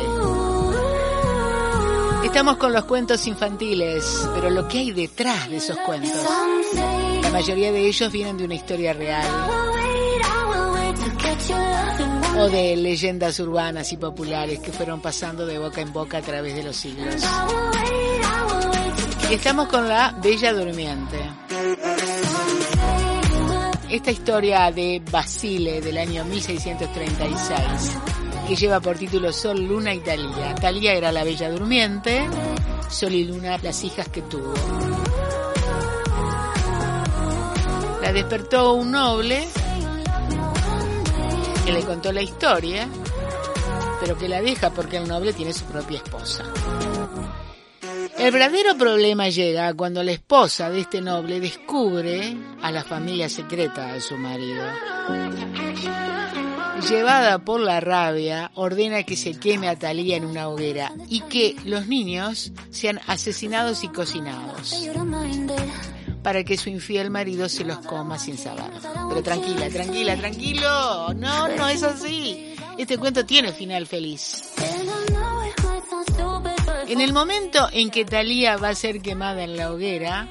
Estamos 2.25 2.59
con 2.59 2.73
los 2.73 2.85
cuentos 2.85 3.27
infantiles, 3.27 4.29
pero 4.35 4.51
lo 4.51 4.69
que 4.69 4.79
hay 4.79 4.93
detrás 4.93 5.49
de 5.49 5.57
esos 5.57 5.79
cuentos. 5.79 6.13
La 7.23 7.31
mayoría 7.31 7.73
de 7.73 7.87
ellos 7.87 8.13
vienen 8.13 8.37
de 8.37 8.45
una 8.45 8.55
historia 8.55 8.93
real 8.93 9.27
o 12.37 12.49
de 12.49 12.77
leyendas 12.77 13.41
urbanas 13.41 13.91
y 13.93 13.97
populares 13.97 14.59
que 14.59 14.71
fueron 14.71 15.01
pasando 15.01 15.47
de 15.47 15.59
boca 15.59 15.81
en 15.81 15.93
boca 15.93 16.19
a 16.19 16.23
través 16.23 16.55
de 16.55 16.63
los 16.63 16.77
siglos. 16.77 17.23
Estamos 19.31 19.69
con 19.69 19.89
la 19.89 20.15
Bella 20.23 20.53
Durmiente. 20.53 21.48
Esta 23.91 24.11
historia 24.11 24.71
de 24.71 25.03
Basile 25.11 25.81
del 25.81 25.97
año 25.97 26.23
1636, 26.27 27.97
que 28.47 28.55
lleva 28.55 28.81
por 28.81 28.99
título 28.99 29.33
Sol, 29.33 29.67
Luna 29.67 29.95
y 29.95 30.01
Talía. 30.01 30.55
Talía 30.57 30.93
era 30.93 31.11
la 31.11 31.25
Bella 31.25 31.51
Durmiente, 31.51 32.29
Sol 32.91 33.15
y 33.15 33.25
Luna 33.25 33.57
las 33.63 33.83
hijas 33.85 34.09
que 34.09 34.21
tuvo. 34.21 34.53
La 38.03 38.13
despertó 38.13 38.75
un 38.75 38.91
noble 38.91 39.49
que 41.65 41.73
le 41.73 41.83
contó 41.83 42.13
la 42.13 42.21
historia, 42.21 42.87
pero 44.01 44.19
que 44.19 44.29
la 44.29 44.43
deja 44.43 44.69
porque 44.69 44.99
el 44.99 45.09
noble 45.09 45.33
tiene 45.33 45.55
su 45.55 45.65
propia 45.65 45.97
esposa. 45.97 46.45
El 48.19 48.33
verdadero 48.33 48.77
problema 48.77 49.29
llega 49.29 49.73
cuando 49.75 50.03
la 50.03 50.13
esposa 50.13 50.71
de 50.71 50.81
este 50.81 51.01
noble 51.01 51.41
descubre 51.41 52.37
a 52.61 52.71
la 52.73 52.83
familia 52.83 53.29
secreta 53.29 53.93
de 53.93 54.01
su 54.01 54.17
marido. 54.17 54.63
Llevada 56.89 57.39
por 57.39 57.61
la 57.61 57.81
rabia, 57.81 58.51
ordena 58.55 59.03
que 59.05 59.17
se 59.17 59.39
queme 59.39 59.69
a 59.69 59.79
Talía 59.79 60.17
en 60.17 60.25
una 60.25 60.49
hoguera 60.49 60.93
y 61.09 61.21
que 61.23 61.57
los 61.65 61.87
niños 61.87 62.53
sean 62.71 63.01
asesinados 63.07 63.85
y 63.85 63.89
cocinados 63.89 64.89
para 66.23 66.45
que 66.45 66.59
su 66.59 66.69
infiel 66.69 67.11
marido 67.11 67.49
se 67.49 67.65
los 67.65 67.79
coma 67.79 68.19
sin 68.19 68.37
saber. 68.37 68.71
Pero 69.09 69.23
tranquila, 69.23 69.69
tranquila, 69.71 70.17
tranquilo. 70.17 71.15
No, 71.15 71.49
no 71.49 71.69
es 71.69 71.83
así. 71.83 72.55
Este 72.77 72.99
cuento 72.99 73.25
tiene 73.25 73.53
final 73.53 73.87
feliz. 73.87 74.43
En 76.89 77.03
el 77.03 77.13
momento 77.13 77.69
en 77.71 77.91
que 77.91 78.07
Talía 78.07 78.57
va 78.57 78.71
a 78.71 78.75
ser 78.75 79.03
quemada 79.03 79.45
en 79.45 79.59
la 79.59 79.71
hoguera, 79.71 80.27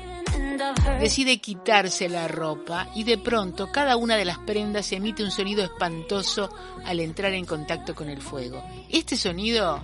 decide 1.00 1.38
quitarse 1.38 2.10
la 2.10 2.28
ropa 2.28 2.90
y 2.96 3.04
de 3.04 3.20
pronto 3.20 3.72
cada 3.72 3.96
una 3.96 4.16
de 4.16 4.26
las 4.26 4.40
prendas 4.40 4.92
emite 4.92 5.24
un 5.24 5.30
sonido 5.30 5.64
espantoso 5.64 6.50
al 6.84 7.00
entrar 7.00 7.34
en 7.34 7.46
contacto 7.46 7.94
con 7.94 8.10
el 8.10 8.24
fuego. 8.24 8.64
Este 8.90 9.16
sonido 9.16 9.84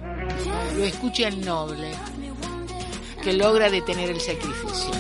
lo 0.76 0.84
escucha 0.84 1.28
el 1.28 1.46
noble, 1.46 1.92
que 3.22 3.34
logra 3.34 3.70
detener 3.70 4.10
el 4.10 4.20
sacrificio. 4.20 4.92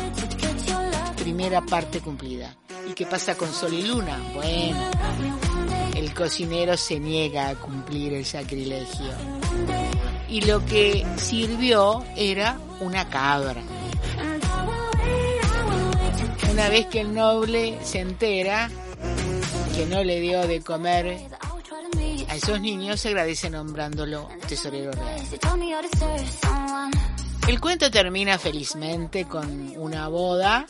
Primera 1.15 1.61
parte 1.61 2.01
cumplida. 2.01 2.55
¿Y 2.87 2.93
qué 2.93 3.07
pasa 3.07 3.35
con 3.35 3.51
Sol 3.51 3.73
y 3.73 3.81
Luna? 3.81 4.19
Bueno, 4.35 4.91
el 5.95 6.13
cocinero 6.13 6.77
se 6.77 6.99
niega 6.99 7.49
a 7.49 7.55
cumplir 7.55 8.13
el 8.13 8.25
sacrilegio. 8.25 9.92
Y 10.29 10.41
lo 10.41 10.65
que 10.65 11.05
sirvió 11.17 12.03
era 12.15 12.57
una 12.79 13.07
cabra. 13.09 13.61
Una 16.51 16.69
vez 16.69 16.85
que 16.87 17.01
el 17.01 17.13
noble 17.13 17.79
se 17.83 17.99
entera 17.99 18.69
que 19.75 19.85
no 19.87 20.03
le 20.03 20.19
dio 20.19 20.45
de 20.47 20.61
comer 20.61 21.19
a 22.29 22.35
esos 22.35 22.61
niños, 22.61 22.99
se 22.99 23.09
agradece 23.09 23.49
nombrándolo 23.49 24.29
tesorero 24.47 24.91
real. 24.91 25.21
El 27.47 27.59
cuento 27.59 27.91
termina 27.91 28.37
felizmente 28.37 29.25
con 29.25 29.73
una 29.77 30.07
boda 30.07 30.65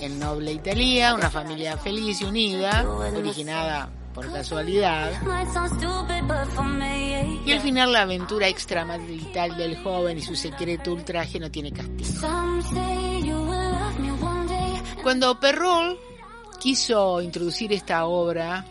en 0.00 0.18
noble 0.18 0.52
Italia, 0.52 1.14
una 1.14 1.30
familia 1.30 1.76
feliz 1.76 2.20
y 2.20 2.24
unida, 2.24 2.84
originada 3.16 3.88
por 4.12 4.32
casualidad. 4.32 5.12
Y 7.44 7.52
al 7.52 7.60
final 7.60 7.92
la 7.92 8.02
aventura 8.02 8.48
extramarital 8.48 9.56
del 9.56 9.76
joven 9.82 10.18
y 10.18 10.22
su 10.22 10.36
secreto 10.36 10.92
ultraje 10.92 11.38
no 11.40 11.50
tiene 11.50 11.72
castigo. 11.72 12.28
Cuando 15.02 15.38
Perrault 15.40 15.98
quiso 16.60 17.20
introducir 17.20 17.72
esta 17.72 18.06
obra, 18.06 18.64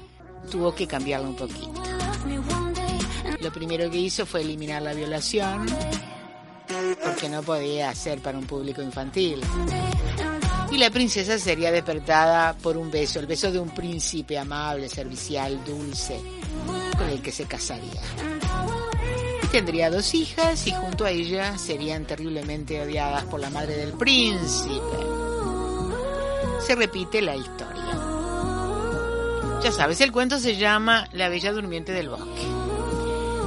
tuvo 0.49 0.73
que 0.73 0.87
cambiarla 0.87 1.27
un 1.27 1.35
poquito. 1.35 1.81
Lo 3.41 3.51
primero 3.51 3.89
que 3.89 3.97
hizo 3.97 4.25
fue 4.25 4.41
eliminar 4.41 4.81
la 4.81 4.93
violación 4.93 5.65
que 7.19 7.29
no 7.29 7.43
podía 7.43 7.93
ser 7.93 8.19
para 8.19 8.37
un 8.37 8.45
público 8.45 8.81
infantil. 8.81 9.41
Y 10.71 10.77
la 10.77 10.89
princesa 10.89 11.37
sería 11.37 11.71
despertada 11.71 12.53
por 12.53 12.77
un 12.77 12.89
beso, 12.89 13.19
el 13.19 13.27
beso 13.27 13.51
de 13.51 13.59
un 13.59 13.69
príncipe 13.71 14.39
amable, 14.39 14.87
servicial, 14.87 15.63
dulce, 15.65 16.19
con 16.97 17.09
el 17.09 17.21
que 17.21 17.31
se 17.31 17.45
casaría. 17.45 18.01
Tendría 19.51 19.89
dos 19.89 20.13
hijas 20.13 20.65
y 20.65 20.71
junto 20.71 21.03
a 21.03 21.11
ella 21.11 21.57
serían 21.57 22.05
terriblemente 22.05 22.81
odiadas 22.81 23.25
por 23.25 23.41
la 23.41 23.49
madre 23.49 23.75
del 23.75 23.91
príncipe. 23.91 24.79
Se 26.65 26.73
repite 26.73 27.21
la 27.21 27.35
historia. 27.35 27.99
Ya 29.61 29.71
sabes, 29.73 29.99
el 29.99 30.13
cuento 30.13 30.39
se 30.39 30.55
llama 30.55 31.09
La 31.11 31.27
Bella 31.27 31.51
Durmiente 31.51 31.91
del 31.91 32.07
Bosque. 32.07 32.47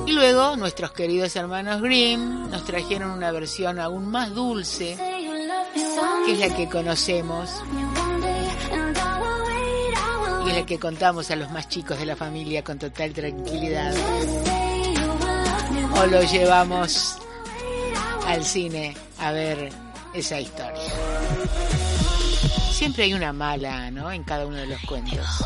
Y 0.07 0.13
luego 0.13 0.57
nuestros 0.57 0.93
queridos 0.93 1.35
hermanos 1.37 1.81
Grimm 1.81 2.51
nos 2.51 2.65
trajeron 2.65 3.11
una 3.11 3.33
versión 3.33 3.79
aún 3.81 4.07
más 4.07 4.35
dulce, 4.35 4.99
que 6.25 6.33
es 6.33 6.39
la 6.39 6.55
que 6.55 6.69
conocemos 6.69 7.51
y 10.45 10.51
es 10.51 10.57
la 10.57 10.67
que 10.67 10.79
contamos 10.79 11.31
a 11.31 11.37
los 11.37 11.51
más 11.51 11.69
chicos 11.69 11.99
de 11.99 12.07
la 12.07 12.17
familia 12.17 12.63
con 12.63 12.79
total 12.79 13.13
tranquilidad. 13.13 13.95
O 15.97 16.07
lo 16.07 16.23
llevamos 16.23 17.19
al 18.27 18.45
cine 18.45 18.95
a 19.21 19.33
ver 19.33 19.71
esa 20.15 20.41
historia. 20.41 20.83
Siempre 22.73 23.05
hay 23.05 23.15
una 23.15 23.33
mala, 23.33 23.91
¿no? 23.91 24.11
En 24.11 24.25
cada 24.25 24.47
uno 24.47 24.57
de 24.57 24.67
los 24.67 24.81
cuentos. 24.83 25.45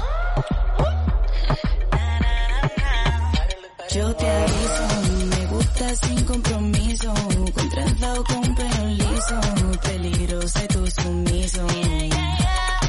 Gusta 5.79 6.07
sin 6.07 6.25
compromiso, 6.25 7.15
con 7.55 7.69
trenza 7.69 8.15
o 8.15 8.25
con 8.25 8.55
pelo 8.57 8.87
liso, 8.87 9.41
peligroso 9.83 10.59
y 10.65 10.67
tu 10.67 10.87
sumiso. 10.91 11.67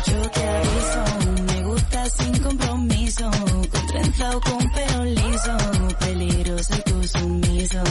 Yo 0.08 0.32
te 0.32 0.48
aviso, 0.50 1.04
me 1.46 1.64
gusta 1.66 2.10
sin 2.10 2.40
compromiso, 2.40 3.30
con 3.30 3.88
trenza 3.88 4.38
o 4.38 4.42
con 4.42 4.72
pelo 4.72 5.06
liso, 5.06 5.58
peligroso 6.00 6.74
y 6.74 6.82
tu 6.90 7.04
sumiso. 7.08 7.84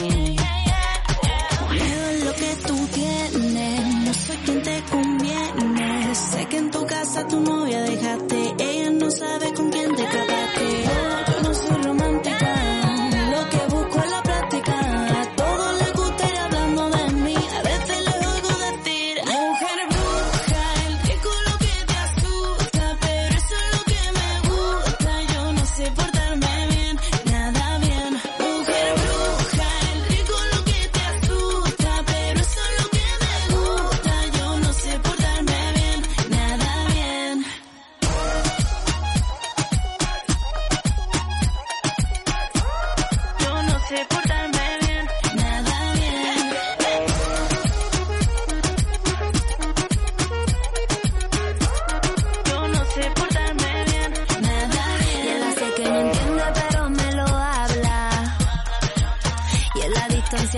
Veo 1.69 2.25
lo 2.25 2.33
que 2.33 2.55
tú 2.67 2.87
tienes, 2.93 3.95
no 4.05 4.13
soy 4.13 4.37
quien 4.37 4.61
te 4.63 4.83
conviene, 4.91 6.15
sé 6.15 6.45
que 6.47 6.57
en 6.57 6.71
tu 6.71 6.85
casa 6.85 7.25
tu 7.27 7.39
novia 7.39 7.81
dejaste, 7.83 8.55
ella 8.59 8.89
no 8.89 9.09
sabe 9.09 9.53
con 9.53 9.71
quién 9.71 9.95
te 9.95 10.03
casaste. 10.03 11.28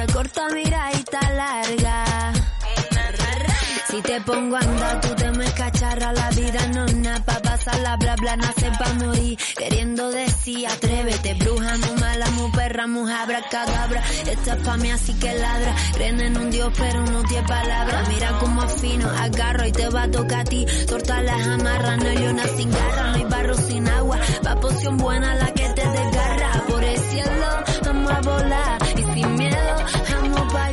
Distancia 0.02 0.14
corta, 0.14 0.47
mira 0.54 0.89
y 0.91 0.95
está 0.95 1.32
larga. 1.32 2.34
Si 3.89 4.02
te 4.02 4.22
pongo 4.22 4.56
a 4.56 4.60
andar, 4.60 5.02
tú 5.02 5.14
te 5.16 5.32
me 5.32 5.45
cacharra 5.52 6.14
la 6.14 6.30
vida, 6.30 6.66
no 6.74 6.86
es 6.86 6.95
nada 6.95 7.26
pa' 7.26 7.41
pasarla, 7.41 7.97
bla 7.97 8.16
bla, 8.16 8.38
nace 8.38 8.72
pa' 8.80 8.93
morir. 8.93 9.38
Queriendo 9.58 10.10
decir, 10.12 10.66
atrévete, 10.66 11.34
bruja, 11.34 11.76
muy 11.76 11.99
mala, 11.99 12.32
muy 12.32 12.52
perra, 12.52 12.88
muy 12.88 13.12
abracadabra. 13.12 14.02
Esta 14.26 14.54
es 14.54 14.64
pa' 14.66 14.78
mí, 14.78 14.89
así 14.91 15.14
que 15.16 15.34
ladra. 15.34 15.76
Creen 15.93 16.22
en 16.22 16.38
un 16.38 16.49
dios, 16.52 16.72
pero 16.78 17.06
no 17.06 17.22
tiene 17.24 17.45
palabra. 17.45 18.04
Mira 18.08 18.30
como 18.39 18.62
afino, 18.62 19.10
agarro 19.10 19.68
y 19.68 19.72
te 19.74 19.89
va 19.89 20.04
a 20.04 20.12
tocar 20.12 20.39
a 20.39 20.43
ti. 20.45 20.66
Torta 20.88 21.22
las 21.22 21.47
amarras, 21.47 21.97
no 21.97 22.10
hay 22.10 22.28
una 22.28 22.47
sin 22.47 22.72
garra, 22.72 23.04
no 23.10 23.16
hay 23.16 23.26
barro 23.26 23.56
sin 23.56 23.89
agua. 23.89 24.18
Va 24.47 24.56
poción 24.56 24.95
buena 24.95 25.36
la 25.36 25.47
que 25.54 25.68
te 25.68 25.86
desgarra. 25.86 26.64
Por 26.70 26.84
el 26.84 26.97
cielo, 26.97 27.47
vamos 27.84 28.12
a 28.12 28.22
volar. 28.22 28.80
Y 29.94 30.06
sin 30.06 30.22
miedo, 30.22 30.36
vamos 30.36 30.54
para 30.54 30.72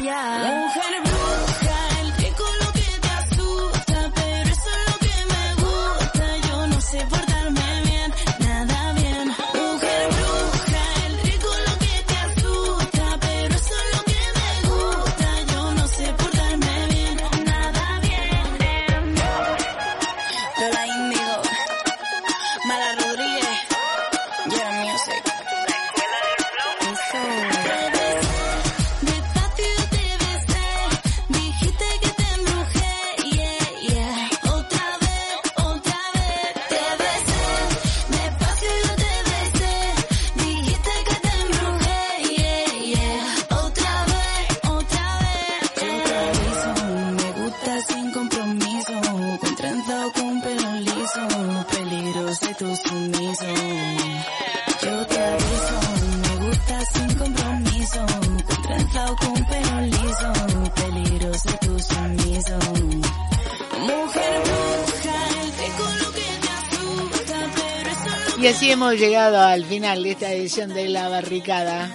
Y 68.40 68.46
así 68.46 68.70
hemos 68.70 68.94
llegado 68.94 69.40
al 69.40 69.64
final 69.64 70.04
de 70.04 70.12
esta 70.12 70.32
edición 70.32 70.72
de 70.72 70.88
La 70.88 71.08
Barricada, 71.08 71.90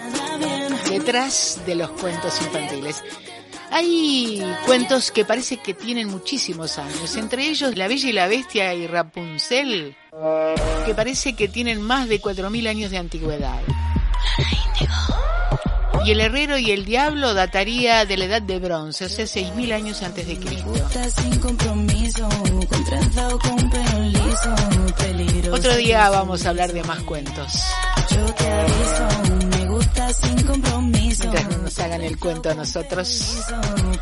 detrás 0.89 1.61
de 1.65 1.75
los 1.75 1.89
cuentos 1.91 2.41
infantiles. 2.41 3.01
Hay 3.71 4.43
cuentos 4.65 5.11
que 5.11 5.23
parece 5.23 5.57
que 5.57 5.73
tienen 5.73 6.09
muchísimos 6.09 6.77
años, 6.77 7.15
entre 7.15 7.47
ellos 7.47 7.77
La 7.77 7.87
Bella 7.87 8.09
y 8.09 8.13
la 8.13 8.27
Bestia 8.27 8.73
y 8.73 8.87
Rapunzel, 8.87 9.95
que 10.85 10.93
parece 10.93 11.33
que 11.33 11.47
tienen 11.47 11.81
más 11.81 12.09
de 12.09 12.21
4.000 12.21 12.67
años 12.67 12.91
de 12.91 12.97
antigüedad. 12.97 13.61
Y 16.05 16.11
El 16.11 16.19
Herrero 16.19 16.57
y 16.57 16.71
el 16.71 16.85
Diablo 16.85 17.33
dataría 17.33 18.05
de 18.05 18.17
la 18.17 18.25
Edad 18.25 18.41
de 18.41 18.59
Bronce, 18.59 19.05
o 19.05 19.09
sea, 19.09 19.25
6.000 19.25 19.73
años 19.73 20.01
antes 20.03 20.27
de 20.27 20.37
Cristo. 20.37 20.73
Otro 25.51 25.75
día 25.75 26.09
vamos 26.09 26.45
a 26.45 26.49
hablar 26.49 26.73
de 26.73 26.83
más 26.83 27.01
cuentos, 27.03 27.63
mientras 30.91 31.49
no 31.49 31.57
nos 31.63 31.79
hagan 31.79 32.01
el 32.01 32.19
cuento 32.19 32.49
a 32.49 32.53
nosotros. 32.53 33.37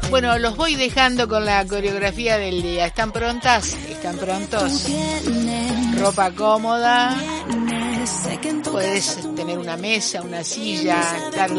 Bueno, 0.10 0.38
los 0.40 0.58
voy 0.58 0.76
dejando 0.76 1.28
con 1.28 1.46
la 1.46 1.66
coreografía 1.66 2.38
del 2.38 2.62
día. 2.62 2.88
¿Están 2.88 3.12
prontas? 3.12 3.74
¿Están 3.90 4.18
prontos? 4.18 4.88
Ropa 6.00 6.32
cómoda, 6.32 7.16
en 8.42 8.62
puedes 8.64 9.36
tener 9.36 9.60
una 9.60 9.78
mesa, 9.78 10.22
una 10.22 10.44
silla, 10.44 11.28
estar 11.30 11.50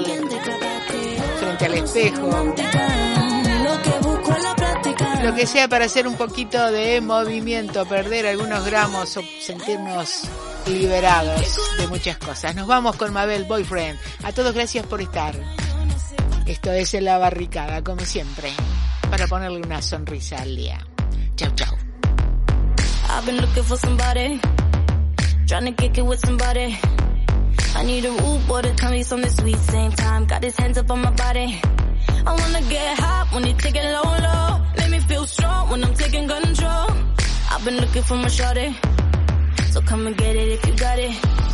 frente 1.39 1.65
al 1.67 1.75
espejo, 1.75 2.31
Lo 5.23 5.35
que 5.37 5.47
sea 5.47 5.69
para 5.69 5.85
hacer 5.85 6.09
un 6.09 6.17
poquito 6.17 6.73
de 6.73 7.01
movimiento, 7.01 7.87
perder 7.87 8.27
algunos 8.27 8.65
gramos 8.67 9.17
o 9.17 9.23
sentirnos 9.41 10.23
liberados 10.67 11.61
de 11.79 11.87
muchas 11.87 12.19
cosas. 12.19 12.57
Nos 12.57 12.67
vamos 12.67 12.97
con 12.97 13.13
Mabel 13.13 13.45
Boyfriend. 13.45 13.99
A 14.25 14.33
todos 14.33 14.53
gracias 14.53 14.85
por 14.87 15.01
estar. 15.01 15.37
Esto 16.47 16.73
es 16.73 16.93
La 16.95 17.19
Barricada, 17.19 17.85
como 17.85 18.05
siempre, 18.05 18.53
para 19.11 19.29
ponerle 19.29 19.61
una 19.61 19.81
sonrisa 19.81 20.43
al 20.43 20.57
día. 20.57 20.85
Chau, 21.37 21.53
chau. 21.55 21.77
I've 23.09 23.27
been 23.27 23.41
looking 23.41 23.63
for 23.63 23.79
somebody, 23.79 24.41
trying 25.53 25.67
to 25.67 25.73
kick 25.73 25.99
it 25.99 26.07
with 26.07 26.19
somebody. 26.21 26.79
I 27.77 27.85
need 27.85 28.07
a 28.07 28.13
boy 28.49 28.63
to 28.63 28.75
tell 28.75 28.91
me 28.91 29.03
something 29.03 29.31
sweet. 29.31 29.59
Same 29.59 29.93
time, 29.93 30.25
got 30.25 30.43
his 30.43 30.57
hands 30.57 30.79
up 30.79 30.91
on 30.91 31.03
my 31.03 31.11
body. 31.11 31.61
I 32.27 32.33
wanna 32.41 32.63
get 32.71 32.99
hot 32.99 33.29
when 33.35 33.45
he 33.45 33.53
take 33.53 33.77
it 33.77 33.85
low, 33.97 34.17
low. 34.29 34.63
Make 34.79 34.91
me 34.93 35.01
feel 35.01 35.27
strong 35.27 35.69
when 35.69 35.85
I'm 35.85 35.93
taking 35.93 36.27
control. 36.27 36.87
I've 37.51 37.63
been 37.67 37.77
looking 37.77 38.03
for 38.03 38.17
my 38.17 38.29
shorty, 38.29 38.75
so 39.73 39.83
come 39.83 40.07
and 40.07 40.17
get 40.17 40.35
it 40.37 40.49
if 40.57 40.67
you 40.67 40.75
got 40.75 40.99
it. 40.99 41.52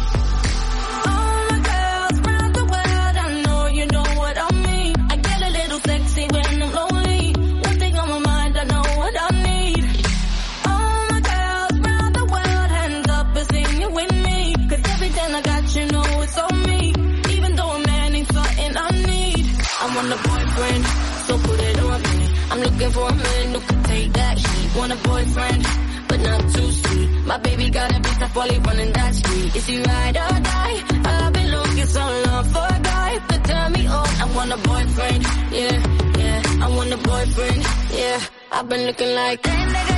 Want 19.99 20.13
a 20.13 20.29
boyfriend, 20.29 20.85
so 21.27 21.39
put 21.39 21.61
it 21.61 21.79
on 21.81 22.03
me. 22.03 22.27
I'm 22.51 22.61
looking 22.61 22.91
for 22.97 23.09
a 23.09 23.15
man 23.15 23.47
who 23.55 23.61
can 23.69 23.83
take 23.83 24.13
that 24.13 24.39
heat. 24.39 24.77
Want 24.77 24.93
a 24.93 24.99
boyfriend, 25.09 25.63
but 26.09 26.21
not 26.21 26.41
too 26.55 26.71
sweet. 26.81 27.09
My 27.31 27.39
baby 27.39 27.71
got 27.71 27.91
a 27.91 27.99
bitch 28.05 28.19
that's 28.21 28.33
probably 28.33 28.59
running 28.61 28.93
that 28.93 29.15
street. 29.15 29.57
Is 29.57 29.67
he 29.67 29.77
ride 29.83 30.17
or 30.25 30.37
die? 30.53 30.77
I've 31.13 31.33
been 31.33 31.51
looking 31.51 31.87
so 31.97 32.05
long 32.27 32.45
for 32.55 32.67
a 32.77 32.81
guy 32.93 33.11
to 33.31 33.37
turn 33.49 33.73
me 33.73 33.87
on. 33.87 34.09
I 34.23 34.27
want 34.37 34.51
a 34.53 34.59
boyfriend, 34.71 35.23
yeah, 35.59 35.77
yeah. 36.23 36.65
I 36.65 36.69
want 36.77 36.93
a 36.93 37.01
boyfriend, 37.11 37.63
yeah. 37.99 38.21
I've 38.53 38.69
been 38.69 38.87
looking 38.87 39.15
like. 39.15 39.45
Where 39.45 39.87
you 39.91 39.98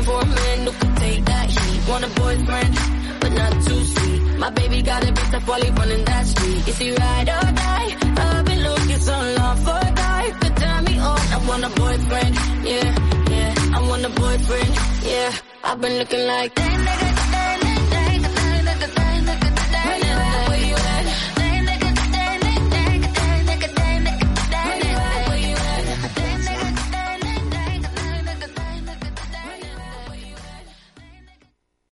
Looking 0.00 0.12
for 0.12 0.20
a 0.20 0.26
man 0.26 0.66
who 0.66 0.72
can 0.72 0.94
take 0.96 1.24
that 1.24 1.50
heat. 1.50 1.88
Want 1.88 2.04
a 2.04 2.08
boyfriend, 2.20 2.74
but 3.20 3.32
not 3.32 3.52
too 3.64 3.84
sweet. 3.84 4.38
My 4.38 4.50
baby 4.50 4.82
got 4.82 5.02
a 5.04 5.12
bitch 5.12 5.30
that's 5.30 5.44
probably 5.44 5.70
running 5.70 6.04
that 6.04 6.26
street. 6.26 6.68
Is 6.68 6.78
he 6.78 6.90
ride 6.92 7.28
or 7.28 7.52
die? 7.52 7.96
I've 8.16 8.44
been 8.44 8.62
looking 8.62 8.98
so 8.98 9.16
long 9.38 9.56
for 9.58 9.78
a 9.88 9.92
guy 9.94 10.30
to 10.42 10.50
turn 10.60 10.84
me 10.84 10.98
on. 10.98 11.20
I 11.36 11.38
want 11.48 11.64
a 11.64 11.70
boyfriend, 11.80 12.34
yeah, 12.64 12.88
yeah. 13.30 13.54
I 13.76 13.80
want 13.88 14.04
a 14.04 14.10
boyfriend, 14.10 14.74
yeah. 15.04 15.32
I've 15.64 15.80
been 15.80 15.98
looking 15.98 16.26
like. 16.26 17.29